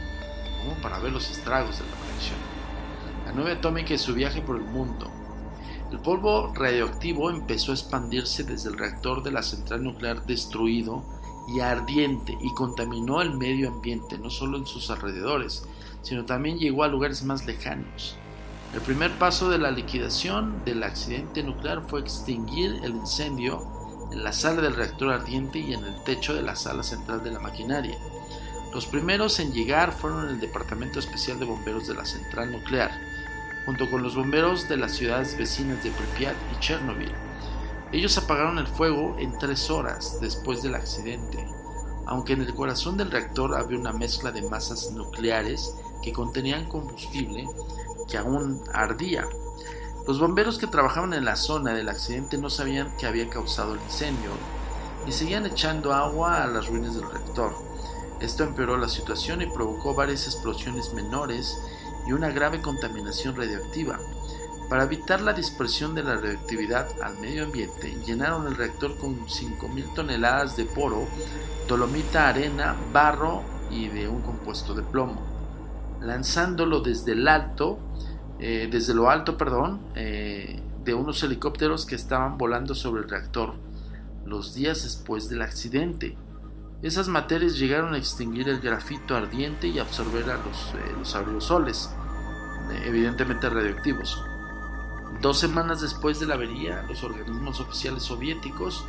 como 0.59 0.79
para 0.81 0.99
ver 0.99 1.11
los 1.11 1.29
estragos 1.31 1.79
de 1.79 1.85
la 1.85 1.95
reacción. 2.07 2.58
La 3.29 3.35
nube 3.35 3.51
atómica 3.51 3.93
y 3.93 3.99
su 3.99 4.15
viaje 4.15 4.41
por 4.41 4.55
el 4.55 4.63
mundo. 4.63 5.07
El 5.91 5.99
polvo 5.99 6.51
radioactivo 6.55 7.29
empezó 7.29 7.71
a 7.71 7.75
expandirse 7.75 8.43
desde 8.43 8.69
el 8.69 8.77
reactor 8.79 9.21
de 9.21 9.29
la 9.29 9.43
central 9.43 9.83
nuclear 9.83 10.25
destruido 10.25 11.03
y 11.47 11.59
ardiente 11.59 12.35
y 12.41 12.51
contaminó 12.55 13.21
el 13.21 13.37
medio 13.37 13.69
ambiente, 13.69 14.17
no 14.17 14.31
solo 14.31 14.57
en 14.57 14.65
sus 14.65 14.89
alrededores, 14.89 15.63
sino 16.01 16.25
también 16.25 16.57
llegó 16.57 16.83
a 16.83 16.87
lugares 16.87 17.23
más 17.23 17.45
lejanos. 17.45 18.17
El 18.73 18.81
primer 18.81 19.11
paso 19.19 19.47
de 19.51 19.59
la 19.59 19.69
liquidación 19.69 20.65
del 20.65 20.81
accidente 20.81 21.43
nuclear 21.43 21.83
fue 21.87 21.99
extinguir 21.99 22.79
el 22.83 22.93
incendio 22.93 23.61
en 24.11 24.23
la 24.23 24.33
sala 24.33 24.63
del 24.63 24.75
reactor 24.75 25.13
ardiente 25.13 25.59
y 25.59 25.75
en 25.75 25.85
el 25.85 26.03
techo 26.03 26.33
de 26.33 26.41
la 26.41 26.55
sala 26.55 26.81
central 26.81 27.23
de 27.23 27.29
la 27.29 27.39
maquinaria. 27.39 27.95
Los 28.73 28.87
primeros 28.87 29.39
en 29.39 29.53
llegar 29.53 29.91
fueron 29.91 30.29
el 30.29 30.39
Departamento 30.39 30.97
Especial 30.97 31.37
de 31.37 31.45
Bomberos 31.45 31.87
de 31.87 31.93
la 31.93 32.05
central 32.05 32.51
nuclear, 32.51 33.08
junto 33.65 33.89
con 33.89 34.03
los 34.03 34.15
bomberos 34.15 34.67
de 34.67 34.77
las 34.77 34.93
ciudades 34.93 35.37
vecinas 35.37 35.83
de 35.83 35.91
Pripyat 35.91 36.35
y 36.53 36.59
Chernobyl. 36.59 37.11
Ellos 37.91 38.17
apagaron 38.17 38.57
el 38.57 38.67
fuego 38.67 39.15
en 39.19 39.37
tres 39.39 39.69
horas 39.69 40.19
después 40.21 40.61
del 40.61 40.75
accidente, 40.75 41.47
aunque 42.05 42.33
en 42.33 42.41
el 42.41 42.53
corazón 42.53 42.97
del 42.97 43.11
reactor 43.11 43.55
había 43.55 43.79
una 43.79 43.93
mezcla 43.93 44.31
de 44.31 44.47
masas 44.49 44.91
nucleares 44.91 45.75
que 46.01 46.13
contenían 46.13 46.67
combustible 46.69 47.47
que 48.07 48.17
aún 48.17 48.61
ardía. 48.73 49.27
Los 50.07 50.19
bomberos 50.19 50.57
que 50.57 50.67
trabajaban 50.67 51.13
en 51.13 51.25
la 51.25 51.35
zona 51.35 51.73
del 51.73 51.89
accidente 51.89 52.37
no 52.37 52.49
sabían 52.49 52.95
que 52.97 53.05
había 53.05 53.29
causado 53.29 53.73
el 53.73 53.81
incendio 53.81 54.31
y 55.07 55.11
seguían 55.11 55.45
echando 55.45 55.93
agua 55.93 56.43
a 56.43 56.47
las 56.47 56.67
ruinas 56.67 56.95
del 56.95 57.09
reactor. 57.09 57.53
Esto 58.19 58.43
empeoró 58.43 58.77
la 58.77 58.89
situación 58.89 59.41
y 59.41 59.45
provocó 59.45 59.93
varias 59.93 60.25
explosiones 60.25 60.93
menores 60.93 61.57
y 62.09 62.11
una 62.11 62.29
grave 62.31 62.59
contaminación 62.59 63.35
radioactiva. 63.35 63.99
Para 64.67 64.83
evitar 64.83 65.21
la 65.21 65.33
dispersión 65.33 65.93
de 65.93 66.03
la 66.03 66.15
radioactividad 66.15 66.87
al 67.03 67.19
medio 67.19 67.43
ambiente, 67.45 67.95
llenaron 68.05 68.47
el 68.47 68.55
reactor 68.55 68.97
con 68.97 69.27
5.000 69.27 69.93
toneladas 69.93 70.57
de 70.57 70.65
poro, 70.65 71.07
dolomita, 71.67 72.27
arena, 72.27 72.75
barro 72.91 73.43
y 73.69 73.87
de 73.89 74.07
un 74.07 74.21
compuesto 74.21 74.73
de 74.73 74.81
plomo, 74.81 75.21
lanzándolo 76.01 76.81
desde 76.81 77.11
el 77.11 77.27
alto, 77.27 77.77
eh, 78.39 78.67
desde 78.71 78.95
lo 78.95 79.11
alto, 79.11 79.37
perdón, 79.37 79.79
eh, 79.95 80.61
de 80.83 80.93
unos 80.95 81.21
helicópteros 81.21 81.85
que 81.85 81.95
estaban 81.95 82.39
volando 82.39 82.73
sobre 82.73 83.03
el 83.03 83.09
reactor 83.09 83.53
los 84.25 84.55
días 84.55 84.83
después 84.83 85.29
del 85.29 85.43
accidente. 85.43 86.17
Esas 86.81 87.09
materias 87.09 87.57
llegaron 87.57 87.93
a 87.93 87.97
extinguir 87.97 88.47
el 88.47 88.61
grafito 88.61 89.15
ardiente 89.15 89.67
y 89.67 89.79
absorber 89.79 90.29
a 90.29 90.37
los, 90.37 90.73
eh, 90.75 90.95
los 90.97 91.13
aerosoles, 91.13 91.89
evidentemente 92.85 93.49
radioactivos. 93.49 94.23
Dos 95.21 95.39
semanas 95.39 95.81
después 95.81 96.21
de 96.21 96.27
la 96.27 96.35
avería, 96.35 96.83
los 96.83 97.03
organismos 97.03 97.59
oficiales 97.59 98.03
soviéticos 98.03 98.85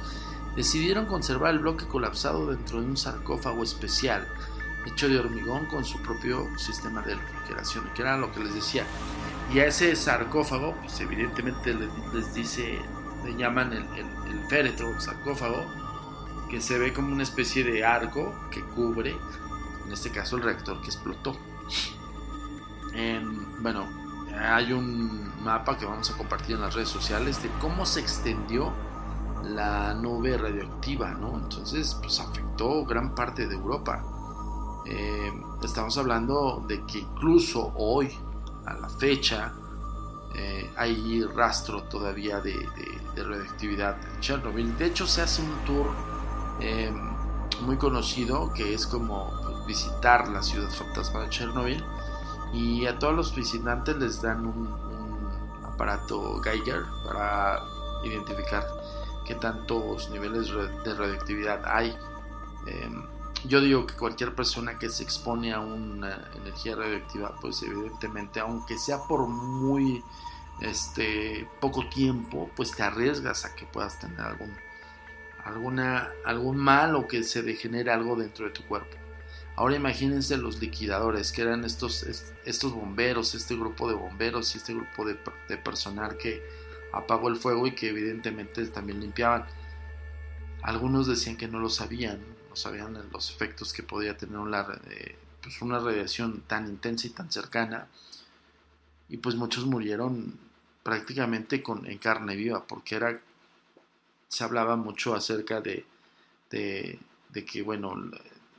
decidieron 0.55 1.07
conservar 1.07 1.55
el 1.55 1.59
bloque 1.59 1.87
colapsado 1.87 2.47
dentro 2.47 2.81
de 2.81 2.87
un 2.87 2.97
sarcófago 2.97 3.65
especial, 3.65 4.25
hecho 4.87 5.09
de 5.09 5.19
hormigón 5.19 5.67
con 5.67 5.85
su 5.85 6.01
propio 6.01 6.47
sistema 6.59 7.03
de 7.03 7.17
refrigeración, 7.17 7.91
que 7.95 8.03
era 8.03 8.17
lo 8.17 8.31
que 8.31 8.45
les 8.45 8.55
decía. 8.55 8.85
Y 9.53 9.59
a 9.59 9.67
ese 9.67 9.97
sarcófago, 9.97 10.77
pues 10.81 11.01
evidentemente 11.01 11.75
les, 11.75 12.35
dice, 12.35 12.81
le 13.25 13.37
llaman 13.37 13.73
el, 13.73 13.85
el, 13.97 14.49
féretro, 14.49 15.01
sarcófago, 15.01 15.67
que 16.49 16.61
se 16.61 16.79
ve 16.79 16.93
como 16.93 17.13
una 17.13 17.23
especie 17.23 17.65
de 17.65 17.85
arco 17.85 18.35
que 18.51 18.63
cubre, 18.63 19.17
en 19.87 19.93
este 19.93 20.11
caso, 20.11 20.37
el 20.37 20.43
reactor 20.43 20.81
que 20.81 20.87
explotó. 20.87 21.37
bueno, 23.61 23.87
hay 24.39 24.73
un 24.73 25.31
mapa 25.43 25.77
que 25.77 25.87
vamos 25.87 26.11
a 26.11 26.17
compartir 26.17 26.57
en 26.57 26.63
las 26.63 26.75
redes 26.75 26.89
sociales 26.89 27.43
de 27.43 27.51
cómo 27.61 27.87
se 27.87 28.01
extendió 28.01 28.73
la 29.45 29.95
nube 29.95 30.37
radioactiva, 30.37 31.13
¿no? 31.13 31.37
Entonces, 31.39 31.97
pues 32.01 32.21
afectó 32.21 32.85
gran 32.85 33.15
parte 33.15 33.47
de 33.47 33.55
Europa. 33.55 34.03
Eh, 34.87 35.33
estamos 35.63 35.97
hablando 35.99 36.65
de 36.67 36.85
que 36.85 36.99
incluso 36.99 37.73
hoy, 37.77 38.11
a 38.67 38.75
la 38.75 38.89
fecha, 38.89 39.53
eh, 40.35 40.71
hay 40.77 41.23
rastro 41.25 41.83
todavía 41.85 42.41
de, 42.41 42.55
radioactividad 43.17 43.97
en 44.15 44.21
Chernobyl. 44.21 44.77
De 44.79 44.87
hecho, 44.87 45.07
se 45.07 45.23
hace 45.23 45.43
un 45.43 45.53
tour 45.67 45.91
eh, 46.61 46.93
muy 47.63 47.77
conocido 47.77 48.53
que 48.53 48.75
es 48.75 48.87
como 48.87 49.31
visitar 49.67 50.29
la 50.29 50.43
ciudad 50.43 50.71
fantasma 50.71 51.21
de 51.21 51.31
Chernobyl 51.31 51.85
y 52.53 52.87
a 52.87 52.99
todos 52.99 53.15
los 53.15 53.35
visitantes 53.35 53.97
les 53.97 54.21
dan 54.23 54.47
un, 54.47 54.91
aparato 55.65 56.41
Geiger 56.43 56.85
para 57.05 57.63
identificar 58.05 58.67
qué 59.25 59.35
tantos 59.37 60.11
niveles 60.11 60.51
de 60.85 60.95
radioactividad 60.95 61.63
hay. 61.65 61.97
Em, 62.67 63.07
yo 63.47 63.61
digo 63.61 63.87
que 63.87 63.95
cualquier 63.95 64.35
persona 64.35 64.79
que 64.79 64.91
se 64.91 65.03
expone 65.03 65.55
a 65.55 65.61
una 65.61 66.29
energía 66.35 66.77
radioactiva, 66.77 67.35
pues 67.41 67.63
evidentemente, 67.63 68.41
aunque 68.41 68.77
sea 68.77 68.99
por 69.09 69.27
muy 69.27 70.05
este 70.61 71.49
poco 71.61 71.89
tiempo, 71.89 72.51
pues 72.55 72.73
te 72.73 72.83
arriesgas 72.83 73.47
a 73.47 73.55
que 73.55 73.65
puedas 73.65 73.99
tener 73.99 74.21
algún 74.21 74.55
alguna 75.51 76.11
algún 76.25 76.57
mal 76.57 76.95
o 76.95 77.07
que 77.07 77.23
se 77.23 77.43
degenere 77.43 77.91
algo 77.91 78.17
dentro 78.17 78.47
de 78.47 78.53
tu 78.53 78.65
cuerpo. 78.65 78.97
Ahora 79.61 79.77
imagínense 79.77 80.39
los 80.39 80.59
liquidadores, 80.59 81.33
que 81.33 81.43
eran 81.43 81.65
estos, 81.65 82.03
estos 82.47 82.73
bomberos, 82.73 83.35
este 83.35 83.55
grupo 83.57 83.89
de 83.89 83.95
bomberos 83.95 84.55
y 84.55 84.59
este 84.59 84.73
grupo 84.73 85.05
de, 85.05 85.17
personal 85.59 86.17
que 86.17 86.43
apagó 86.95 87.29
el 87.29 87.37
fuego 87.37 87.67
y 87.67 87.75
que 87.75 87.91
evidentemente 87.91 88.65
también 88.69 89.01
limpiaban. 89.01 89.45
Algunos 90.63 91.07
decían 91.07 91.37
que 91.37 91.47
no 91.47 91.59
lo 91.59 91.69
sabían, 91.69 92.21
no 92.49 92.57
sabían 92.57 92.97
los 93.13 93.31
efectos 93.31 93.75
que 93.75 93.83
podía 93.83 94.17
tener 94.17 94.39
una, 94.39 94.67
eh, 94.89 95.17
pues 95.43 95.61
una 95.61 95.79
radiación 95.79 96.41
tan 96.47 96.67
intensa 96.67 97.07
y 97.07 97.11
tan 97.11 97.31
cercana. 97.31 97.87
Y 99.11 99.19
pues 99.19 99.35
muchos 99.37 99.67
murieron 99.67 100.39
prácticamente 100.83 101.63
con, 101.63 101.87
en 101.87 101.99
carne 101.99 102.35
viva, 102.35 102.67
porque 102.67 102.97
era, 102.97 103.21
se 104.31 104.45
hablaba 104.45 104.77
mucho 104.77 105.15
acerca 105.15 105.61
de, 105.61 105.85
de, 106.51 106.99
de 107.31 107.45
que, 107.45 107.63
bueno, 107.63 107.95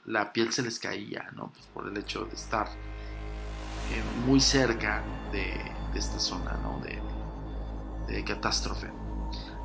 la 0.06 0.34
piel 0.34 0.52
se 0.52 0.62
les 0.62 0.78
caía, 0.78 1.32
¿no? 1.34 1.52
Pues 1.54 1.66
por 1.68 1.88
el 1.88 1.98
hecho 1.98 2.26
de 2.26 2.36
estar 2.36 2.68
eh, 2.68 4.04
muy 4.26 4.42
cerca 4.42 5.02
de, 5.32 5.54
esta 5.96 6.20
zona, 6.20 6.58
¿no? 6.62 6.82
De, 6.82 7.02
de 8.14 8.24
catástrofe. 8.26 8.88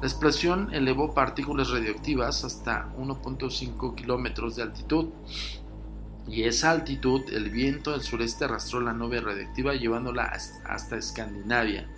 La 0.01 0.07
explosión 0.07 0.73
elevó 0.73 1.13
partículas 1.13 1.71
radioactivas 1.71 2.45
hasta 2.45 2.89
1.5 2.97 3.95
kilómetros 3.97 4.57
de 4.57 4.63
altitud 4.63 5.09
y 6.29 6.45
esa 6.45 6.71
altitud 6.71 7.23
el 7.33 7.51
viento 7.51 7.93
del 7.93 8.03
sureste 8.03 8.45
arrastró 8.45 8.81
la 8.81 8.93
nube 8.93 9.21
radioactiva 9.21 9.75
llevándola 9.75 10.33
hasta 10.65 10.97
Escandinavia. 10.97 11.89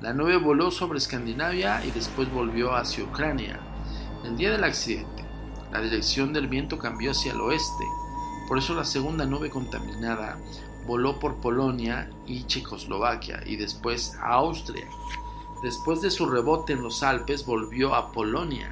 La 0.00 0.12
nube 0.12 0.36
voló 0.36 0.70
sobre 0.70 0.98
Escandinavia 0.98 1.84
y 1.84 1.90
después 1.90 2.30
volvió 2.32 2.74
hacia 2.74 3.04
Ucrania. 3.04 3.58
El 4.24 4.36
día 4.36 4.50
del 4.50 4.64
accidente, 4.64 5.24
la 5.72 5.80
dirección 5.80 6.32
del 6.32 6.48
viento 6.48 6.78
cambió 6.78 7.12
hacia 7.12 7.32
el 7.32 7.40
oeste, 7.40 7.84
por 8.46 8.58
eso 8.58 8.74
la 8.74 8.84
segunda 8.84 9.24
nube 9.26 9.50
contaminada 9.50 10.38
voló 10.86 11.18
por 11.18 11.36
Polonia 11.36 12.08
y 12.26 12.44
Checoslovaquia 12.44 13.42
y 13.44 13.56
después 13.56 14.16
a 14.20 14.34
Austria. 14.34 14.86
Después 15.62 16.00
de 16.00 16.10
su 16.10 16.26
rebote 16.26 16.74
en 16.74 16.82
los 16.82 17.02
Alpes 17.02 17.44
volvió 17.44 17.94
a 17.94 18.12
Polonia. 18.12 18.70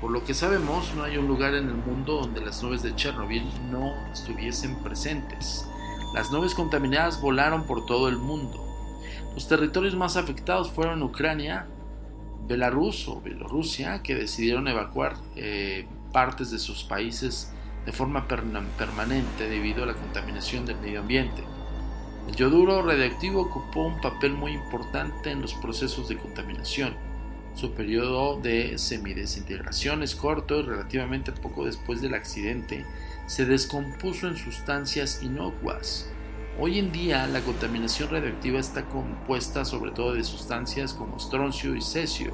Por 0.00 0.10
lo 0.10 0.24
que 0.24 0.34
sabemos, 0.34 0.92
no 0.96 1.04
hay 1.04 1.18
un 1.18 1.28
lugar 1.28 1.54
en 1.54 1.68
el 1.68 1.76
mundo 1.76 2.20
donde 2.22 2.40
las 2.40 2.62
nubes 2.62 2.82
de 2.82 2.96
Chernobyl 2.96 3.44
no 3.70 3.94
estuviesen 4.12 4.74
presentes. 4.82 5.66
Las 6.12 6.32
nubes 6.32 6.54
contaminadas 6.54 7.20
volaron 7.20 7.64
por 7.64 7.86
todo 7.86 8.08
el 8.08 8.16
mundo. 8.16 8.65
Los 9.36 9.48
territorios 9.48 9.94
más 9.94 10.16
afectados 10.16 10.70
fueron 10.70 11.02
Ucrania, 11.02 11.66
Belarus 12.48 13.06
o 13.06 13.20
Bielorrusia, 13.20 14.02
que 14.02 14.14
decidieron 14.14 14.66
evacuar 14.66 15.14
eh, 15.36 15.86
partes 16.10 16.50
de 16.50 16.58
sus 16.58 16.84
países 16.84 17.52
de 17.84 17.92
forma 17.92 18.26
permanente 18.28 19.46
debido 19.46 19.82
a 19.82 19.86
la 19.86 19.92
contaminación 19.92 20.64
del 20.64 20.78
medio 20.78 21.00
ambiente. 21.00 21.44
El 22.26 22.34
yoduro 22.34 22.80
radiactivo 22.80 23.42
ocupó 23.42 23.82
un 23.82 24.00
papel 24.00 24.32
muy 24.32 24.52
importante 24.52 25.30
en 25.30 25.42
los 25.42 25.52
procesos 25.52 26.08
de 26.08 26.16
contaminación. 26.16 26.94
Su 27.54 27.72
periodo 27.72 28.40
de 28.40 28.78
semidesintegración 28.78 30.02
es 30.02 30.16
corto 30.16 30.60
y 30.60 30.62
relativamente 30.62 31.30
poco 31.32 31.66
después 31.66 32.00
del 32.00 32.14
accidente 32.14 32.86
se 33.26 33.44
descompuso 33.44 34.28
en 34.28 34.36
sustancias 34.38 35.22
inocuas. 35.22 36.10
Hoy 36.58 36.78
en 36.78 36.90
día 36.90 37.26
la 37.26 37.40
contaminación 37.40 38.10
radiactiva 38.10 38.58
está 38.58 38.88
compuesta 38.88 39.64
sobre 39.64 39.90
todo 39.90 40.14
de 40.14 40.24
sustancias 40.24 40.94
como 40.94 41.18
estroncio 41.18 41.76
y 41.76 41.82
cesio, 41.82 42.32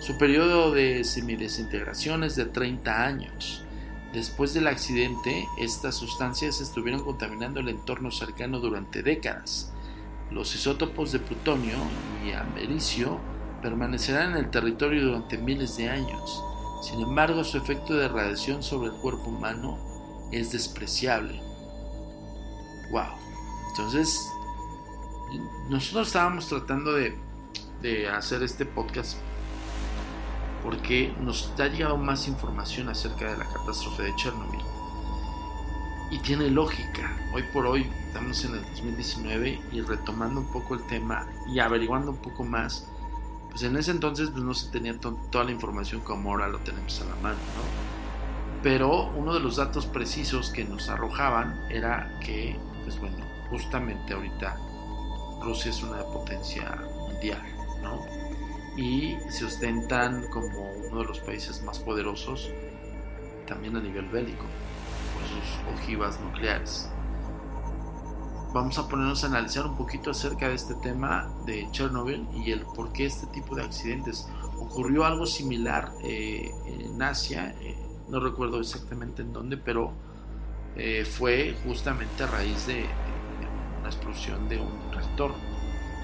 su 0.00 0.16
periodo 0.16 0.70
de 0.70 1.02
semidesintegración 1.02 2.22
es 2.22 2.36
de 2.36 2.44
30 2.44 3.04
años. 3.04 3.64
Después 4.12 4.54
del 4.54 4.68
accidente, 4.68 5.44
estas 5.58 5.96
sustancias 5.96 6.60
estuvieron 6.60 7.04
contaminando 7.04 7.58
el 7.58 7.68
entorno 7.68 8.12
cercano 8.12 8.60
durante 8.60 9.02
décadas. 9.02 9.72
Los 10.30 10.54
isótopos 10.54 11.10
de 11.10 11.18
plutonio 11.18 11.76
y 12.24 12.30
americio 12.30 13.18
permanecerán 13.60 14.32
en 14.32 14.36
el 14.38 14.50
territorio 14.50 15.04
durante 15.04 15.36
miles 15.36 15.76
de 15.76 15.90
años. 15.90 16.44
Sin 16.80 17.00
embargo, 17.00 17.42
su 17.42 17.58
efecto 17.58 17.94
de 17.94 18.06
radiación 18.06 18.62
sobre 18.62 18.90
el 18.90 18.96
cuerpo 19.00 19.30
humano 19.30 19.78
es 20.30 20.52
despreciable. 20.52 21.42
Wow. 22.92 23.27
Entonces, 23.68 24.32
nosotros 25.68 26.08
estábamos 26.08 26.48
tratando 26.48 26.92
de, 26.92 27.16
hacer 28.08 28.42
este 28.42 28.66
podcast 28.66 29.18
porque 30.64 31.14
nos 31.20 31.52
ha 31.58 31.68
llegado 31.68 31.96
más 31.96 32.26
información 32.26 32.88
acerca 32.88 33.30
de 33.30 33.36
la 33.36 33.44
catástrofe 33.44 34.02
de 34.04 34.16
Chernobyl. 34.16 34.60
Y 36.10 36.18
tiene 36.18 36.50
lógica. 36.50 37.16
Hoy 37.32 37.44
por 37.52 37.66
hoy 37.66 37.88
estamos 38.06 38.44
en 38.44 38.54
el 38.54 38.62
2019 38.62 39.60
y 39.72 39.80
retomando 39.82 40.40
un 40.40 40.50
poco 40.50 40.74
el 40.74 40.84
tema 40.86 41.26
y 41.46 41.60
averiguando 41.60 42.10
un 42.10 42.16
poco 42.16 42.44
más, 42.44 42.88
pues 43.50 43.62
en 43.62 43.76
ese 43.76 43.90
entonces 43.90 44.30
pues 44.30 44.42
no 44.42 44.54
se 44.54 44.70
tenía 44.70 44.98
toda 44.98 45.44
la 45.44 45.52
información 45.52 46.00
como 46.00 46.30
ahora 46.30 46.48
lo 46.48 46.58
tenemos 46.58 47.00
a 47.02 47.04
la 47.04 47.16
mano, 47.16 47.38
Pero 48.62 49.10
uno 49.10 49.34
de 49.34 49.40
los 49.40 49.56
datos 49.56 49.86
precisos 49.86 50.50
que 50.50 50.64
nos 50.64 50.88
arrojaban 50.88 51.60
era 51.70 52.18
que, 52.20 52.58
pues 52.84 52.98
bueno, 52.98 53.27
justamente 53.50 54.14
ahorita 54.14 54.56
Rusia 55.40 55.70
es 55.70 55.82
una 55.82 56.02
potencia 56.02 56.82
mundial, 57.08 57.42
¿no? 57.82 58.04
Y 58.76 59.16
se 59.30 59.44
ostentan 59.44 60.28
como 60.28 60.70
uno 60.88 61.00
de 61.00 61.04
los 61.04 61.20
países 61.20 61.62
más 61.62 61.78
poderosos 61.78 62.50
también 63.46 63.76
a 63.76 63.80
nivel 63.80 64.06
bélico 64.08 64.44
por 65.14 65.22
sus 65.22 65.80
ojivas 65.80 66.20
nucleares. 66.20 66.90
Vamos 68.52 68.78
a 68.78 68.88
ponernos 68.88 69.24
a 69.24 69.26
analizar 69.26 69.66
un 69.66 69.76
poquito 69.76 70.10
acerca 70.10 70.48
de 70.48 70.54
este 70.54 70.74
tema 70.74 71.30
de 71.44 71.68
Chernobyl 71.70 72.26
y 72.34 72.50
el 72.50 72.60
por 72.62 72.92
qué 72.92 73.06
este 73.06 73.26
tipo 73.26 73.54
de 73.54 73.62
accidentes. 73.62 74.26
Ocurrió 74.58 75.04
algo 75.04 75.26
similar 75.26 75.92
eh, 76.02 76.50
en 76.66 77.00
Asia, 77.02 77.54
eh, 77.60 77.76
no 78.08 78.20
recuerdo 78.20 78.58
exactamente 78.60 79.22
en 79.22 79.32
dónde, 79.32 79.58
pero 79.58 79.92
eh, 80.76 81.04
fue 81.04 81.56
justamente 81.64 82.22
a 82.22 82.26
raíz 82.26 82.66
de, 82.66 82.86
una 83.78 83.88
explosión 83.88 84.48
de 84.48 84.58
un 84.60 84.92
reactor. 84.92 85.32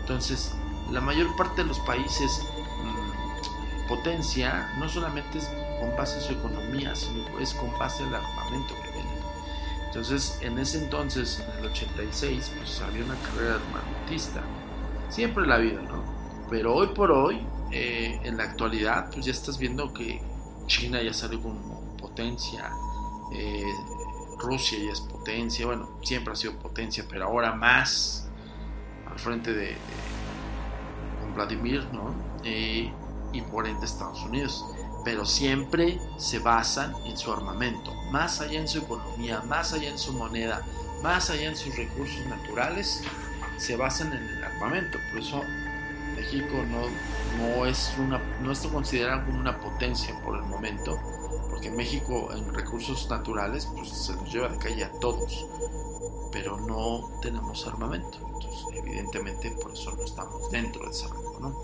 Entonces, 0.00 0.54
la 0.90 1.00
mayor 1.00 1.34
parte 1.37 1.62
de 1.62 1.68
los 1.68 1.78
países 1.80 2.42
mm, 2.82 3.88
potencia 3.88 4.70
no 4.78 4.88
solamente 4.88 5.38
es 5.38 5.50
con 5.80 5.96
base 5.96 6.16
en 6.18 6.22
su 6.22 6.32
economía, 6.32 6.94
sino 6.94 7.38
es 7.38 7.54
con 7.54 7.76
base 7.78 8.04
al 8.04 8.14
armamento 8.14 8.74
que 8.82 8.88
tienen. 8.90 9.14
Entonces, 9.87 10.38
en 10.40 10.58
ese 10.58 10.82
entonces, 10.82 11.40
en 11.40 11.64
el 11.64 11.70
86, 11.70 12.52
pues 12.58 12.80
había 12.80 13.04
una 13.04 13.16
carrera 13.16 13.56
armamentista. 13.56 14.42
Siempre 15.08 15.46
la 15.46 15.58
vida, 15.58 15.80
¿no? 15.82 16.02
Pero 16.50 16.74
hoy 16.74 16.88
por 16.88 17.12
hoy, 17.12 17.46
eh, 17.70 18.20
en 18.24 18.37
la 18.37 18.44
actualidad, 18.44 19.10
pues 19.12 19.26
ya 19.26 19.32
estás 19.32 19.58
viendo 19.58 19.92
que 19.92 20.20
China 20.66 21.02
ya 21.02 21.12
salió 21.12 21.40
como 21.40 21.96
potencia, 21.96 22.70
eh, 23.32 23.72
Rusia 24.38 24.78
ya 24.78 24.92
es 24.92 25.00
potencia, 25.24 25.64
bueno, 25.64 25.88
siempre 26.02 26.34
ha 26.34 26.37
sido 26.37 26.54
potencia, 26.58 27.04
pero 27.08 27.24
ahora 27.24 27.54
más 27.54 28.28
al 29.10 29.18
frente 29.18 29.54
de, 29.54 29.76
con 31.20 31.34
Vladimir, 31.34 31.87
¿no? 31.92 32.14
Eh, 32.44 32.92
y 33.32 33.40
por 33.40 33.66
ende 33.66 33.87
Estados 33.87 34.22
Unidos 34.22 34.64
pero 35.04 35.26
siempre 35.26 36.00
se 36.16 36.38
basan 36.38 36.94
en 37.04 37.16
su 37.16 37.30
armamento, 37.30 37.94
más 38.10 38.40
allá 38.40 38.58
en 38.58 38.66
su 38.66 38.78
economía, 38.78 39.42
más 39.42 39.74
allá 39.74 39.90
en 39.90 39.98
su 39.98 40.14
moneda, 40.14 40.62
más 41.02 41.28
allá 41.28 41.48
en 41.48 41.56
sus 41.56 41.76
recursos 41.76 42.24
naturales, 42.26 43.02
se 43.58 43.76
basan 43.76 44.14
en 44.14 44.22
el 44.22 44.44
armamento. 44.44 44.98
Por 45.10 45.20
eso 45.20 45.42
México 46.16 46.64
no, 46.70 46.87
no, 47.38 47.66
es, 47.66 47.92
una, 47.98 48.18
no 48.40 48.50
está 48.50 48.70
considerado 48.70 49.26
como 49.26 49.38
una 49.38 49.60
potencia 49.60 50.18
por 50.20 50.37
el 50.37 50.44
momento, 50.44 50.98
porque 51.64 51.77
México 51.77 52.29
en 52.33 52.53
recursos 52.53 53.09
naturales 53.09 53.66
pues, 53.74 53.88
se 53.88 54.14
nos 54.14 54.31
lleva 54.31 54.48
de 54.48 54.59
calle 54.59 54.85
a 54.85 54.92
todos, 54.92 55.46
pero 56.31 56.59
no 56.59 57.09
tenemos 57.22 57.66
armamento. 57.66 58.18
Entonces, 58.27 58.66
evidentemente, 58.74 59.50
por 59.53 59.72
eso 59.72 59.92
no 59.96 60.05
estamos 60.05 60.50
dentro 60.50 60.85
de 60.85 60.90
ese 60.90 61.09
rango. 61.09 61.38
¿no? 61.40 61.62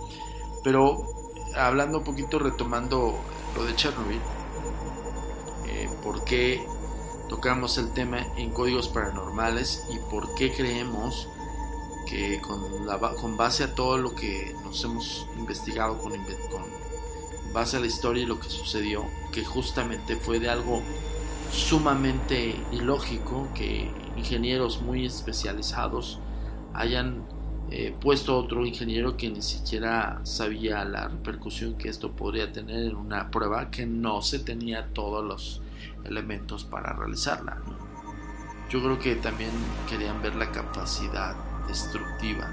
Pero 0.65 1.07
hablando 1.55 1.99
un 1.99 2.05
poquito, 2.05 2.39
retomando 2.39 3.15
lo 3.55 3.65
de 3.65 3.77
Chernobyl, 3.77 4.21
eh, 5.67 5.91
por 6.03 6.25
qué 6.25 6.65
tocamos 7.29 7.77
el 7.77 7.91
tema 7.91 8.27
en 8.37 8.53
códigos 8.53 8.89
paranormales 8.89 9.85
y 9.91 9.99
por 10.11 10.35
qué 10.35 10.51
creemos 10.51 11.29
que 12.07 12.41
con, 12.41 13.37
base 13.37 13.65
a 13.65 13.75
todo 13.75 13.99
lo 13.99 14.15
que 14.15 14.57
nos 14.65 14.83
hemos 14.83 15.29
investigado, 15.37 15.99
con, 15.99 16.13
con 16.51 16.80
base 17.53 17.77
a 17.77 17.81
la 17.81 17.87
historia 17.87 18.23
y 18.23 18.27
lo 18.27 18.39
que 18.39 18.49
sucedió, 18.49 19.05
que 19.33 19.45
justamente 19.45 20.17
fue 20.17 20.39
de 20.39 20.51
algo 20.51 20.83
sumamente 21.53 22.55
ilógico 22.73 23.49
que 23.55 23.91
ingenieros 24.17 24.83
muy 24.83 25.05
especializados 25.05 26.21
hayan 26.75 27.25
eh, 27.71 27.95
puesto 28.01 28.37
otro 28.37 28.67
ingeniero 28.67 29.17
que 29.17 29.31
ni 29.31 29.43
siquiera 29.43 30.21
sabía 30.25 30.85
la 30.85 31.09
repercusión 31.09 31.75
que 31.75 31.89
esto 31.89 32.13
podría 32.13 32.53
tener 32.53 32.87
en 32.87 32.97
una 32.97 33.31
prueba 33.31 33.71
que 33.71 33.87
no 33.87 34.23
se 34.23 34.41
tenía 34.41 34.89
todos 34.93 35.25
los 35.25 35.63
elementos 36.05 36.65
para 36.65 36.93
realizarla. 36.93 37.59
Yo 38.71 38.81
creo 38.81 38.99
que 38.99 39.17
también 39.17 39.51
querían 39.89 40.21
ver 40.23 40.35
la 40.35 40.51
capacidad 40.51 41.35
destructiva 41.67 42.51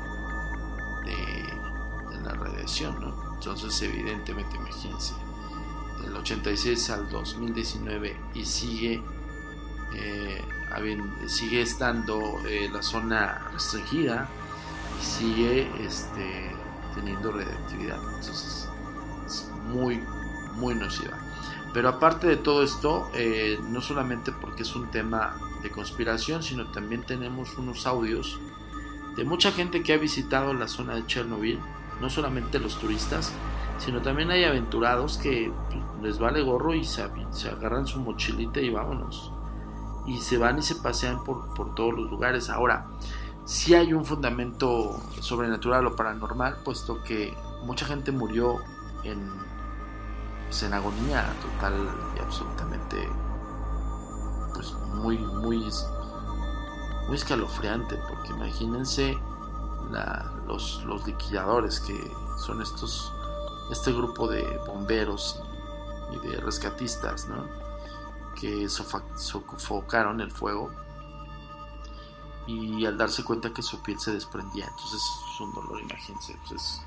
de, 1.05 2.23
la 2.23 2.33
radiación, 2.33 2.99
¿no? 2.99 3.26
Entonces, 3.53 3.81
evidentemente, 3.81 4.55
imagínense, 4.57 5.13
del 6.01 6.15
86 6.15 6.89
al 6.89 7.10
2019 7.10 8.15
y 8.36 8.45
sigue, 8.45 9.01
eh, 9.95 10.43
sigue 11.27 11.62
estando 11.62 12.41
eh, 12.47 12.69
la 12.71 12.81
zona 12.81 13.49
restringida 13.53 14.29
sigue 15.01 15.69
este, 15.86 16.51
teniendo 16.95 17.31
radioactividad. 17.31 17.99
Entonces 18.15 18.69
es 19.25 19.49
muy, 19.69 20.01
muy 20.55 20.75
nociva. 20.75 21.17
Pero 21.73 21.89
aparte 21.89 22.27
de 22.27 22.38
todo 22.38 22.63
esto, 22.63 23.10
eh, 23.13 23.60
no 23.69 23.81
solamente 23.81 24.31
porque 24.31 24.63
es 24.63 24.75
un 24.75 24.89
tema 24.89 25.36
de 25.62 25.69
conspiración, 25.69 26.43
sino 26.43 26.71
también 26.71 27.03
tenemos 27.03 27.57
unos 27.57 27.86
audios 27.86 28.39
de 29.15 29.23
mucha 29.23 29.51
gente 29.51 29.83
que 29.83 29.93
ha 29.93 29.97
visitado 29.97 30.53
la 30.53 30.67
zona 30.67 30.95
de 30.95 31.05
Chernobyl, 31.05 31.60
no 32.01 32.10
solamente 32.10 32.60
los 32.60 32.79
turistas, 32.79 33.33
sino 33.77 34.01
también 34.01 34.31
hay 34.31 34.43
aventurados 34.43 35.17
que 35.17 35.51
pues, 35.69 35.83
les 36.01 36.19
vale 36.19 36.41
gorro 36.41 36.73
y 36.73 36.83
se, 36.83 37.10
se, 37.31 37.49
agarran 37.49 37.86
su 37.88 37.99
mochilita 37.99 38.60
y 38.60 38.69
vámonos. 38.69 39.31
Y 40.05 40.17
se 40.19 40.38
van 40.38 40.60
y 40.60 40.62
se 40.62 40.75
pasean 40.75 41.23
por, 41.23 41.53
por 41.53 41.75
todos 41.75 41.93
los 41.93 42.10
lugares. 42.10 42.49
Ahora, 42.49 42.88
si 43.45 43.75
hay 43.75 43.93
un 43.93 44.05
fundamento 44.05 44.99
sobrenatural 45.19 45.86
o 45.88 45.95
paranormal, 45.95 46.57
puesto 46.63 47.03
que 47.03 47.33
mucha 47.63 47.86
gente 47.86 48.12
murió 48.12 48.57
en, 49.03 49.29
pues, 50.47 50.63
agonía 50.63 51.25
total 51.41 51.73
y 52.15 52.19
absolutamente 52.19 53.10
pues 54.53 54.73
muy 54.95 55.17
muy 55.17 55.63
muy 57.07 57.15
escalofriante 57.15 57.97
porque 58.10 58.29
imagínense 58.29 59.17
los, 60.45 60.84
los 60.86 61.06
liquidadores 61.06 61.80
que 61.80 61.95
son 62.45 62.62
estos 62.62 63.12
este 63.71 63.91
grupo 63.91 64.28
de 64.28 64.43
bomberos 64.65 65.41
y, 66.12 66.28
de 66.28 66.38
rescatistas 66.38 67.28
¿no? 67.28 67.50
que 68.39 68.69
sofocaron 68.69 70.21
el 70.21 70.32
fuego 70.32 70.71
y 72.47 72.86
al 72.86 72.97
darse 72.97 73.23
cuenta 73.23 73.54
que 73.54 73.62
su 73.62 73.82
piel 73.84 74.00
se 74.00 74.13
desprendía, 74.13 74.65
entonces 74.65 75.02
es 75.02 75.41
un 75.41 75.54
dolor, 75.54 75.82
imagínense, 75.82 76.34
pues 76.47 76.62
es 76.62 76.82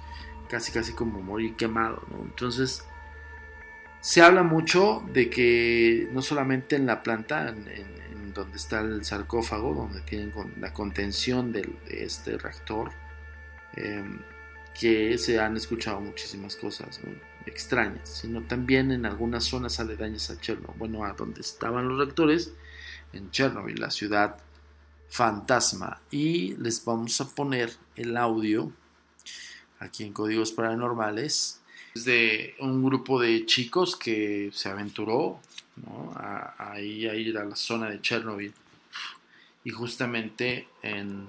casi 0.48 0.72
casi 0.72 0.94
como 0.94 1.20
morir 1.20 1.54
quemado. 1.54 2.02
Entonces 2.22 2.86
se 4.00 4.22
habla 4.22 4.42
mucho 4.42 5.02
de 5.12 5.28
que 5.28 6.08
no 6.12 6.22
solamente 6.22 6.76
en 6.76 6.86
la 6.86 7.02
planta, 7.02 7.48
en, 7.48 7.68
donde 8.32 8.56
está 8.56 8.80
el 8.80 9.04
sarcófago, 9.04 9.74
donde 9.74 10.00
tienen 10.02 10.32
la 10.58 10.72
contención 10.72 11.52
de 11.52 11.68
este 11.88 12.38
reactor, 12.38 12.90
em, 13.74 14.20
que 14.78 15.18
se 15.18 15.38
han 15.40 15.56
escuchado 15.56 16.00
muchísimas 16.00 16.56
cosas 16.56 17.00
extrañas, 17.46 18.08
sino 18.08 18.42
también 18.42 18.92
en 18.92 19.06
algunas 19.06 19.44
zonas 19.44 19.80
aledañas 19.80 20.30
a 20.30 20.40
Chernobyl, 20.40 20.78
bueno, 20.78 21.04
a 21.04 21.12
donde 21.12 21.40
estaban 21.40 21.88
los 21.88 21.98
reactores, 21.98 22.52
en 23.12 23.30
Chernobyl, 23.30 23.80
la 23.80 23.90
ciudad 23.90 24.36
fantasma. 25.08 26.00
Y 26.10 26.54
les 26.56 26.84
vamos 26.84 27.20
a 27.20 27.28
poner 27.28 27.72
el 27.96 28.16
audio 28.16 28.72
aquí 29.78 30.04
en 30.04 30.12
Códigos 30.12 30.52
Paranormales 30.52 31.59
de 31.94 32.54
un 32.60 32.82
grupo 32.84 33.20
de 33.20 33.44
chicos 33.46 33.96
que 33.96 34.50
se 34.52 34.68
aventuró 34.68 35.40
a, 36.14 36.78
ir 36.80 37.38
a 37.38 37.44
la 37.44 37.56
zona 37.56 37.88
de 37.90 38.00
Chernobyl 38.00 38.52
y 39.64 39.70
justamente 39.70 40.68
en, 40.82 41.28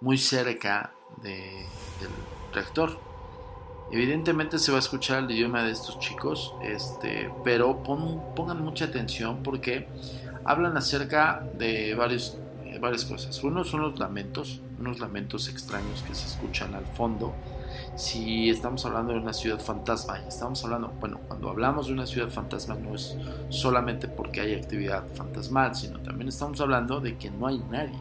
muy 0.00 0.18
cerca 0.18 0.92
del 1.22 1.66
reactor. 2.52 2.98
Evidentemente 3.90 4.58
se 4.58 4.72
va 4.72 4.78
a 4.78 4.80
escuchar 4.80 5.24
el 5.24 5.30
idioma 5.30 5.62
de 5.62 5.72
estos 5.72 5.98
chicos, 6.00 6.54
este, 6.62 7.30
pero 7.44 7.82
pongan 7.82 8.62
mucha 8.62 8.86
atención 8.86 9.42
porque 9.42 9.86
hablan 10.44 10.76
acerca 10.76 11.46
de 11.56 11.94
varias 11.94 12.36
cosas. 13.04 13.42
Uno 13.44 13.64
son 13.64 13.82
los 13.82 13.98
lamentos, 13.98 14.60
unos 14.78 14.98
lamentos 14.98 15.48
extraños 15.48 16.02
que 16.02 16.14
se 16.14 16.26
escuchan 16.26 16.74
al 16.74 16.86
fondo. 16.94 17.34
Si 17.96 18.50
estamos 18.50 18.84
hablando 18.84 19.12
de 19.12 19.20
una 19.20 19.32
ciudad 19.32 19.60
fantasma, 19.60 20.18
estamos 20.26 20.62
hablando, 20.64 20.92
bueno, 21.00 21.20
cuando 21.26 21.50
hablamos 21.50 21.86
de 21.86 21.92
una 21.92 22.06
ciudad 22.06 22.28
fantasma 22.28 22.74
no 22.74 22.94
es 22.94 23.16
solamente 23.48 24.08
porque 24.08 24.40
hay 24.40 24.54
actividad 24.54 25.04
fantasmal, 25.14 25.74
sino 25.74 25.98
también 26.00 26.28
estamos 26.28 26.60
hablando 26.60 27.00
de 27.00 27.16
que 27.16 27.30
no 27.30 27.46
hay 27.46 27.62
nadie. 27.70 27.98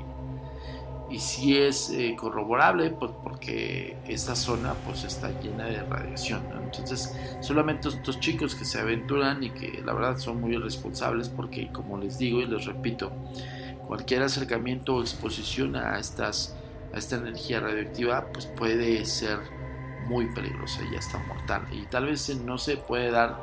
y 1.10 1.20
si 1.20 1.58
es 1.58 1.92
eh, 1.92 2.16
corroborable 2.20 2.90
pues 2.90 3.12
porque 3.24 3.96
esta 4.08 4.36
zona 4.36 4.74
pues 4.86 5.04
está 5.04 5.30
llena 5.40 5.66
de 5.66 5.84
radiación 5.84 6.42
entonces 6.64 7.14
solamente 7.42 7.90
estos 7.90 8.20
chicos 8.20 8.56
que 8.56 8.66
se 8.66 8.80
aventuran 8.80 9.44
y 9.44 9.52
que 9.52 9.84
la 9.86 9.94
verdad 9.94 10.18
son 10.18 10.42
muy 10.42 10.56
irresponsables 10.56 11.30
porque 11.30 11.72
como 11.72 11.98
les 12.00 12.18
digo 12.18 12.42
y 12.42 12.48
les 12.48 12.66
repito 12.66 13.12
cualquier 13.88 14.24
acercamiento 14.24 14.96
o 14.96 15.02
exposición 15.02 15.76
a 15.76 16.00
estas 16.00 16.56
a 16.94 16.98
esta 16.98 17.18
energía 17.18 17.60
radioactiva 17.60 18.26
pues 18.34 18.48
puede 18.48 19.06
ser 19.06 19.40
muy 20.06 20.28
peligrosa 20.28 20.82
y 20.92 20.96
hasta 20.96 21.18
mortal 21.20 21.68
y 21.72 21.86
tal 21.86 22.06
vez 22.06 22.30
no 22.38 22.58
se 22.58 22.78
puede 22.78 23.12
dar 23.12 23.38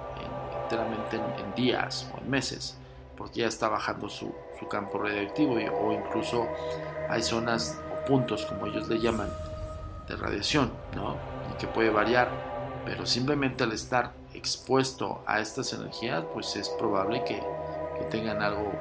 enteramente 0.63 1.17
en, 1.17 1.55
días 1.55 2.11
o 2.15 2.19
en 2.19 2.31
meses 2.31 2.77
porque 3.17 3.41
ya 3.41 3.47
está 3.47 3.69
bajando 3.69 4.09
su, 4.09 4.35
su 4.59 4.69
campo 4.69 4.99
radioactivo 4.99 5.55
o 5.55 5.93
incluso 5.93 6.47
hay 7.09 7.23
zonas 7.23 7.79
o 7.93 8.05
puntos, 8.07 8.47
como 8.47 8.67
ellos 8.67 8.89
le 8.89 8.99
llaman, 8.99 9.29
de 10.09 10.17
radiación, 10.17 10.73
¿no? 10.97 11.17
Y 11.53 11.59
que 11.59 11.67
puede 11.67 11.91
variar, 11.91 12.29
pero 12.85 13.07
simplemente 13.07 13.65
al 13.65 13.73
estar 13.73 14.13
expuesto 14.35 15.23
a 15.27 15.41
estas 15.41 15.73
energías, 15.73 16.25
pues 16.33 16.57
es 16.57 16.69
probable 16.71 17.23
que, 17.25 17.43
tengan 18.11 18.43
algo 18.43 18.73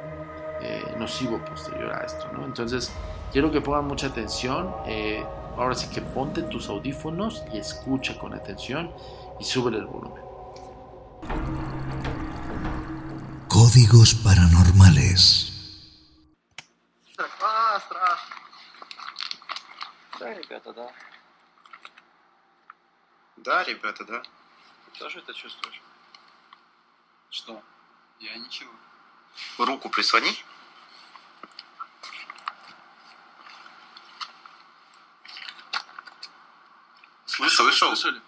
eh, 0.62 0.84
nocivo 0.98 1.38
posterior 1.46 1.94
a 1.94 2.04
esto, 2.04 2.28
¿no? 2.34 2.44
Entonces, 2.44 2.92
quiero 3.32 3.52
que 3.52 3.62
pongan 3.62 3.86
mucha 3.86 4.08
atención. 4.08 4.74
Eh, 4.88 5.24
ahora 5.57 5.75
sí 5.75 5.89
que 5.89 6.03
ponte 6.03 6.43
tus 6.43 6.69
audífonos 6.69 7.43
y 7.53 7.59
escucha 7.59 8.19
con 8.19 8.35
atención 8.35 8.95
y 9.41 9.45
súbele 9.45 9.79
el 9.79 9.87
volumen. 9.87 10.23
Códigos 13.49 14.15
paranormales. 14.15 15.53
Да, 20.19 20.33
ребята, 20.35 20.73
да. 20.73 20.91
Да, 23.37 23.63
ребята, 23.65 24.05
да. 24.05 24.23
Ты 24.87 24.99
тоже 24.99 25.19
это 25.19 25.33
чувствуешь? 25.35 25.81
Что? 27.31 27.63
Я 28.19 28.37
ничего. 28.39 28.73
Руку 29.59 29.91
прислони. 29.91 30.31
Слышал, 37.32 37.64
слышал? 37.64 37.96
Слышали? 37.96 38.22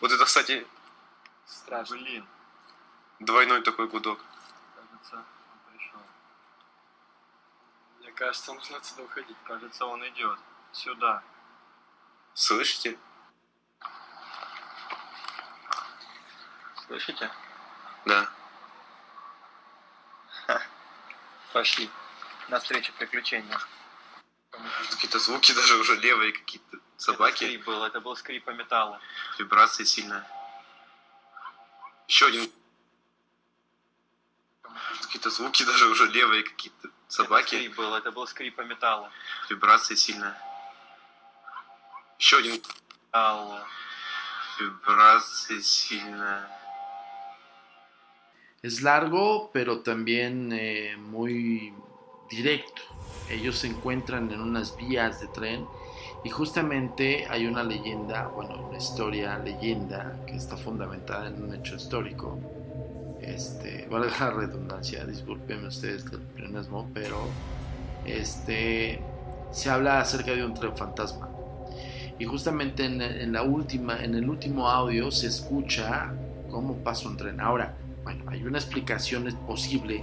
Вот 0.00 0.10
это, 0.12 0.24
кстати, 0.24 0.66
Страшно. 1.44 1.96
Блин, 1.98 2.26
двойной 3.20 3.60
такой 3.60 3.86
гудок. 3.86 4.18
кажется, 4.74 5.16
он 5.16 5.24
пришел. 5.70 6.00
Мне 8.00 8.12
кажется, 8.12 8.54
нужно 8.54 8.78
отсюда 8.78 9.02
уходить. 9.02 9.36
Кажется, 9.44 9.84
он 9.84 10.08
идет. 10.08 10.38
Сюда. 10.72 11.22
Слышите? 12.32 12.98
Слышите? 16.86 17.30
Да. 18.06 18.30
Пошли. 21.52 21.90
На 22.48 22.58
встречу 22.58 22.90
приключения. 22.94 23.60
Какие-то 24.92 25.18
звуки 25.18 25.52
даже 25.52 25.76
уже 25.76 25.96
левые 25.96 26.32
какие-то. 26.32 26.65
Это 26.96 27.04
Собаки. 27.04 27.44
скрип 27.44 27.66
был, 27.66 27.84
это 27.84 28.00
был 28.00 28.16
скрип 28.16 28.44
по 28.44 28.50
металлу. 28.50 28.98
Вибрация 29.38 29.84
сильная. 29.84 30.26
Еще 32.08 32.26
один. 32.26 32.50
Какие-то 35.02 35.30
звуки 35.30 35.62
даже 35.66 35.86
уже 35.86 36.06
левые 36.06 36.42
какие-то. 36.42 36.88
Это 36.88 36.94
Собаки. 37.08 37.56
скрип 37.56 37.76
был, 37.76 37.94
это 37.94 38.10
был 38.10 38.26
скрип 38.26 38.56
по 38.56 38.62
металлу. 38.62 39.10
Вибрация 39.50 39.96
сильная. 39.96 40.36
Еще 42.18 42.38
один. 42.38 42.62
Алло. 43.12 43.60
Вибрация 44.58 45.60
сильная. 45.60 46.50
Es 48.62 48.80
largo, 48.80 49.50
pero 49.52 49.82
también 49.82 50.50
eh, 50.50 50.96
muy 50.96 51.72
directo. 52.30 52.82
Ellos 53.28 53.58
se 53.58 53.68
encuentran 53.68 54.32
en 54.32 54.40
unas 54.40 54.76
vías 54.76 55.20
de 55.20 55.28
tren 55.28 55.68
y 56.26 56.28
justamente 56.28 57.24
hay 57.30 57.46
una 57.46 57.62
leyenda, 57.62 58.26
bueno, 58.26 58.66
una 58.68 58.78
historia, 58.78 59.38
leyenda 59.38 60.16
que 60.26 60.34
está 60.34 60.56
fundamentada 60.56 61.28
en 61.28 61.40
un 61.40 61.54
hecho 61.54 61.76
histórico. 61.76 62.36
Este, 63.22 63.86
vale 63.88 64.08
la 64.18 64.30
redundancia, 64.30 65.04
discúlpenme 65.04 65.68
ustedes 65.68 66.10
del 66.10 66.20
pleonasmo, 66.20 66.90
pero 66.92 67.28
este 68.04 69.00
se 69.52 69.70
habla 69.70 70.00
acerca 70.00 70.32
de 70.32 70.44
un 70.44 70.52
tren 70.52 70.76
fantasma. 70.76 71.28
Y 72.18 72.24
justamente 72.24 72.84
en, 72.86 73.00
en 73.00 73.32
la 73.32 73.44
última, 73.44 74.02
en 74.02 74.16
el 74.16 74.28
último 74.28 74.68
audio 74.68 75.12
se 75.12 75.28
escucha 75.28 76.12
cómo 76.50 76.74
pasa 76.78 77.08
un 77.08 77.16
tren. 77.16 77.40
Ahora, 77.40 77.72
bueno, 78.02 78.24
hay 78.26 78.42
una 78.42 78.58
explicación 78.58 79.32
posible 79.46 80.02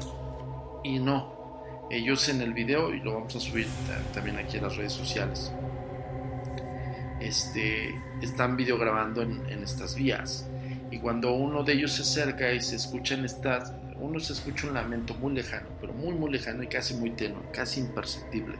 y 0.86 1.00
no. 1.00 1.34
Ellos 1.92 2.30
en 2.30 2.42
el 2.42 2.54
video, 2.54 2.94
y 2.94 3.02
lo 3.02 3.16
vamos 3.16 3.36
a 3.36 3.42
subir 3.42 3.68
ta- 3.88 4.14
también 4.14 4.38
aquí 4.38 4.56
en 4.56 4.64
las 4.64 4.78
redes 4.78 4.94
sociales, 4.94 5.52
este, 7.24 8.02
están 8.22 8.58
videograbando 8.58 9.22
en, 9.22 9.46
en 9.50 9.64
estas 9.64 9.96
vías. 9.96 10.48
Y 10.92 11.00
cuando 11.00 11.34
uno 11.34 11.64
de 11.64 11.74
ellos 11.74 11.94
se 11.94 12.04
acerca 12.04 12.52
y 12.52 12.62
se 12.62 12.76
escuchan 12.76 13.26
estas, 13.26 13.74
uno 14.00 14.20
se 14.20 14.34
escucha 14.34 14.68
un 14.68 14.74
lamento 14.74 15.16
muy 15.16 15.34
lejano, 15.34 15.68
pero 15.82 15.94
muy 15.94 16.14
muy 16.14 16.32
lejano 16.32 16.62
y 16.64 16.68
casi 16.68 16.94
muy 16.94 17.12
tenue, 17.12 17.42
casi 17.52 17.80
imperceptible. 17.80 18.58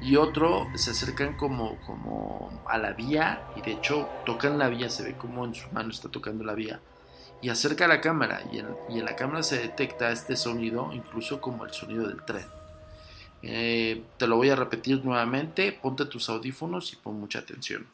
Y 0.00 0.16
otro 0.16 0.66
se 0.76 0.90
acercan 0.90 1.36
como, 1.36 1.78
como 1.86 2.62
a 2.66 2.78
la 2.78 2.92
vía 2.92 3.42
y 3.56 3.62
de 3.62 3.72
hecho 3.72 4.08
tocan 4.26 4.58
la 4.58 4.68
vía, 4.68 4.90
se 4.90 5.02
ve 5.02 5.14
como 5.14 5.44
en 5.44 5.54
su 5.54 5.68
mano 5.72 5.90
está 5.90 6.08
tocando 6.08 6.44
la 6.44 6.54
vía 6.54 6.80
y 7.40 7.50
acerca 7.50 7.86
la 7.86 8.00
cámara 8.00 8.42
y 8.52 8.58
en, 8.58 8.66
y 8.88 8.98
en 8.98 9.04
la 9.04 9.16
cámara 9.16 9.42
se 9.42 9.58
detecta 9.58 10.10
este 10.10 10.36
sonido 10.36 10.90
incluso 10.92 11.40
como 11.40 11.64
el 11.64 11.72
sonido 11.72 12.08
del 12.08 12.22
tren. 12.24 12.57
Eh, 13.41 14.03
te 14.17 14.27
lo 14.27 14.37
voy 14.37 14.49
a 14.49 14.55
repetir 14.55 15.03
nuevamente, 15.03 15.71
ponte 15.73 16.05
tus 16.05 16.29
audífonos 16.29 16.93
y 16.93 16.95
pon 16.95 17.19
mucha 17.19 17.39
atención. 17.39 17.85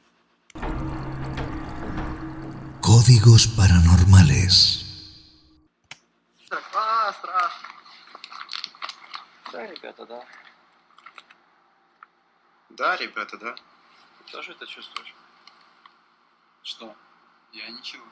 Códigos 2.82 3.48
paranormales. 3.48 4.86
А, 6.52 7.14
страшно. 7.14 7.68
Да, 9.52 9.66
ребята, 9.68 10.06
да. 10.06 10.26
Да, 12.70 12.96
ребята, 12.98 13.38
да. 13.38 13.56
Ты 14.20 14.32
тоже 14.32 14.52
это 14.52 14.66
чувствуешь? 14.68 15.14
Что? 16.64 16.96
Я 17.54 17.70
ничего. 17.70 18.06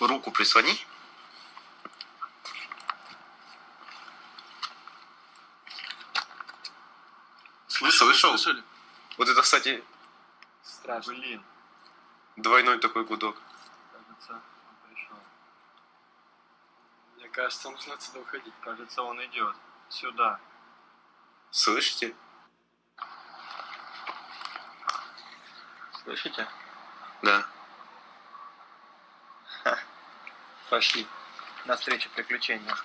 Руку 0.00 0.32
прислони. 0.32 0.74
Слышал, 8.03 8.31
слышал? 8.31 8.37
Слышали? 8.37 8.63
Вот 9.17 9.29
это, 9.29 9.41
кстати, 9.41 9.83
Страшно. 10.61 11.13
Блин, 11.13 11.43
двойной 12.35 12.77
такой 12.79 13.05
гудок. 13.05 13.37
кажется, 13.91 14.33
он 14.33 14.89
пришел. 14.89 15.17
Мне 17.15 17.29
кажется, 17.29 17.69
нужно 17.69 17.93
отсюда 17.93 18.19
уходить. 18.19 18.53
Кажется, 18.61 19.01
он 19.03 19.23
идет. 19.25 19.55
Сюда. 19.89 20.39
Слышите? 21.51 22.13
Слышите? 26.03 26.47
Да. 27.21 27.45
Пошли. 30.69 31.07
На 31.65 31.77
встречу 31.77 32.09
приключения. 32.09 32.75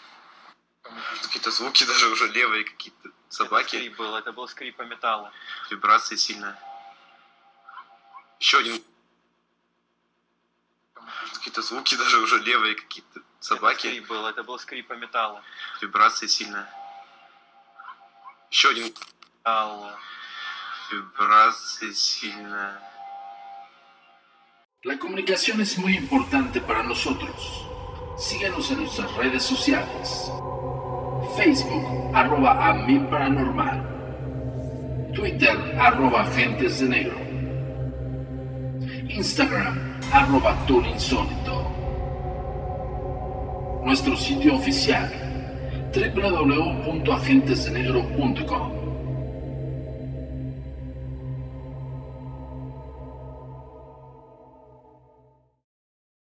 Какие-то 1.23 1.51
звуки 1.51 1.85
даже 1.85 2.07
уже 2.09 2.29
левые 2.29 2.65
какие-то. 2.65 3.11
Это 3.29 3.37
Собаки. 3.37 3.77
скрип 3.77 3.97
был, 3.99 4.17
это 4.17 4.33
был 4.33 4.49
скрип 4.49 4.77
по 4.77 4.83
металлу. 4.83 5.31
Вибрация 5.71 6.17
сильная. 6.17 6.59
Еще 8.41 8.59
один. 8.59 8.83
Какие-то 11.35 11.63
звуки 11.63 11.95
даже 11.95 12.19
уже 12.19 12.39
левые 12.39 12.75
какие-то. 12.75 13.21
Это 13.21 13.27
Собаки. 13.41 13.87
скрип 13.89 14.09
был, 14.09 14.27
это 14.27 14.43
был 14.43 14.59
скрип 14.59 14.89
по 14.89 14.95
металлу. 14.95 15.43
Вибрация 15.83 16.27
сильная. 16.27 16.73
Еще 18.51 18.71
один. 18.71 18.95
Алло. 19.43 19.93
Вибрация 20.91 21.93
сильная. 21.93 22.83
La 24.85 24.99
comunicación 24.99 25.61
es 25.61 25.77
muy 25.77 25.97
importante 25.97 26.61
para 26.61 26.83
nosotros. 26.83 27.37
Síguenos 28.17 28.71
en 28.71 28.85
nuestras 28.85 29.13
redes 29.17 29.45
sociales. 29.45 30.31
Facebook, 31.39 31.87
arroba 32.15 32.59
a 32.59 32.75
mi 32.75 32.99
paranormal. 32.99 33.79
Twitter, 35.15 35.55
arroba 35.79 36.23
agentes 36.23 36.81
de 36.81 36.89
negro. 36.89 37.17
Instagram, 39.09 39.79
arroba 40.13 40.57
insólito. 40.69 41.71
Nuestro 43.85 44.17
sitio 44.17 44.57
oficial, 44.57 45.09
www.agentesdenegro.com. 45.95 48.78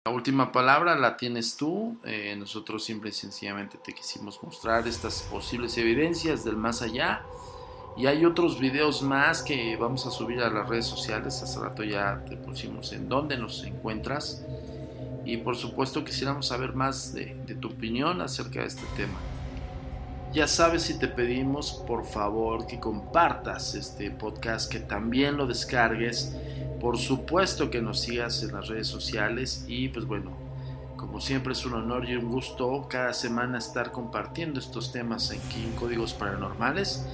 La 0.09 0.14
última 0.14 0.53
palabra 0.53 0.97
la 0.97 1.18
tienes 1.18 1.59
tú. 1.59 1.99
Eh, 2.03 2.35
nosotros 2.38 2.83
simple 2.83 3.11
y 3.11 3.12
sencillamente 3.12 3.77
te 3.77 3.92
quisimos 3.92 4.42
mostrar 4.42 4.88
estas 4.88 5.21
posibles 5.31 5.77
evidencias 5.77 6.47
del 6.47 6.57
más 6.57 6.81
allá. 6.81 7.21
Y 7.94 8.07
hay 8.07 8.25
otros 8.25 8.59
videos 8.59 9.03
más 9.03 9.42
que 9.42 9.77
vamos 9.77 10.07
a 10.07 10.11
subir 10.11 10.40
a 10.40 10.49
las 10.49 10.66
redes 10.66 10.87
sociales. 10.87 11.42
Hace 11.42 11.61
rato 11.61 11.85
ya 11.85 12.25
te 12.27 12.38
pusimos 12.38 12.94
en 12.94 13.11
dónde 13.11 13.37
nos 13.37 13.62
encuentras. 13.64 14.47
Y 15.27 15.37
por 15.37 15.59
supuesto 15.59 16.03
quisiéramos 16.07 16.47
saber 16.47 16.73
más 16.73 17.12
de 17.12 17.59
tu 17.61 17.68
opinión 17.68 18.23
acerca 18.23 18.61
de 18.61 18.68
este 18.68 18.87
tema. 18.97 19.18
Ya 20.33 20.47
sabes 20.47 20.85
si 20.85 20.99
te 20.99 21.09
pedimos 21.09 21.85
por 21.87 22.07
favor 22.07 22.66
que 22.66 22.81
compartas 22.81 23.75
este 23.75 24.11
podcast, 24.11 24.73
que 24.73 24.81
también 24.81 25.37
lo 25.37 25.47
descargues 25.47 26.35
por 26.81 26.99
supuesto 26.99 27.71
que 27.71 27.83
nos 27.83 28.01
sigas 28.01 28.43
en 28.43 28.53
las 28.53 28.69
redes 28.69 28.87
sociales 28.87 29.64
y 29.69 29.88
pues 29.88 30.07
bueno, 30.07 30.37
como 30.97 31.21
siempre 31.21 31.53
es 31.53 31.64
un 31.64 31.75
honor 31.75 32.09
y 32.09 32.17
un 32.17 32.29
gusto 32.29 32.87
cada 32.88 33.12
semana 33.12 33.59
estar 33.59 33.93
compartiendo 33.93 34.61
estos 34.61 34.93
temas 34.93 35.31
aquí 35.31 35.64
en 35.64 35.73
Códigos 35.73 36.14
Paranormales. 36.14 37.07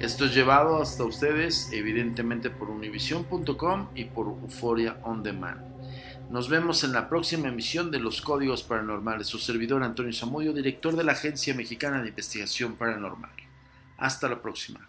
Esto 0.00 0.24
es 0.24 0.34
llevado 0.34 0.82
hasta 0.82 1.04
ustedes 1.04 1.70
evidentemente 1.72 2.50
por 2.50 2.70
univision.com 2.70 3.88
y 3.94 4.04
por 4.06 4.26
Euphoria 4.26 4.98
On 5.04 5.22
Demand. 5.22 5.74
Nos 6.30 6.48
vemos 6.48 6.82
en 6.82 6.92
la 6.92 7.08
próxima 7.08 7.48
emisión 7.48 7.90
de 7.90 8.00
Los 8.00 8.20
Códigos 8.20 8.62
Paranormales. 8.62 9.26
Su 9.26 9.38
servidor 9.38 9.82
Antonio 9.82 10.12
Zamudio, 10.12 10.52
director 10.52 10.96
de 10.96 11.04
la 11.04 11.12
Agencia 11.12 11.54
Mexicana 11.54 12.02
de 12.02 12.08
Investigación 12.08 12.74
Paranormal. 12.74 13.30
Hasta 13.98 14.28
la 14.28 14.42
próxima. 14.42 14.88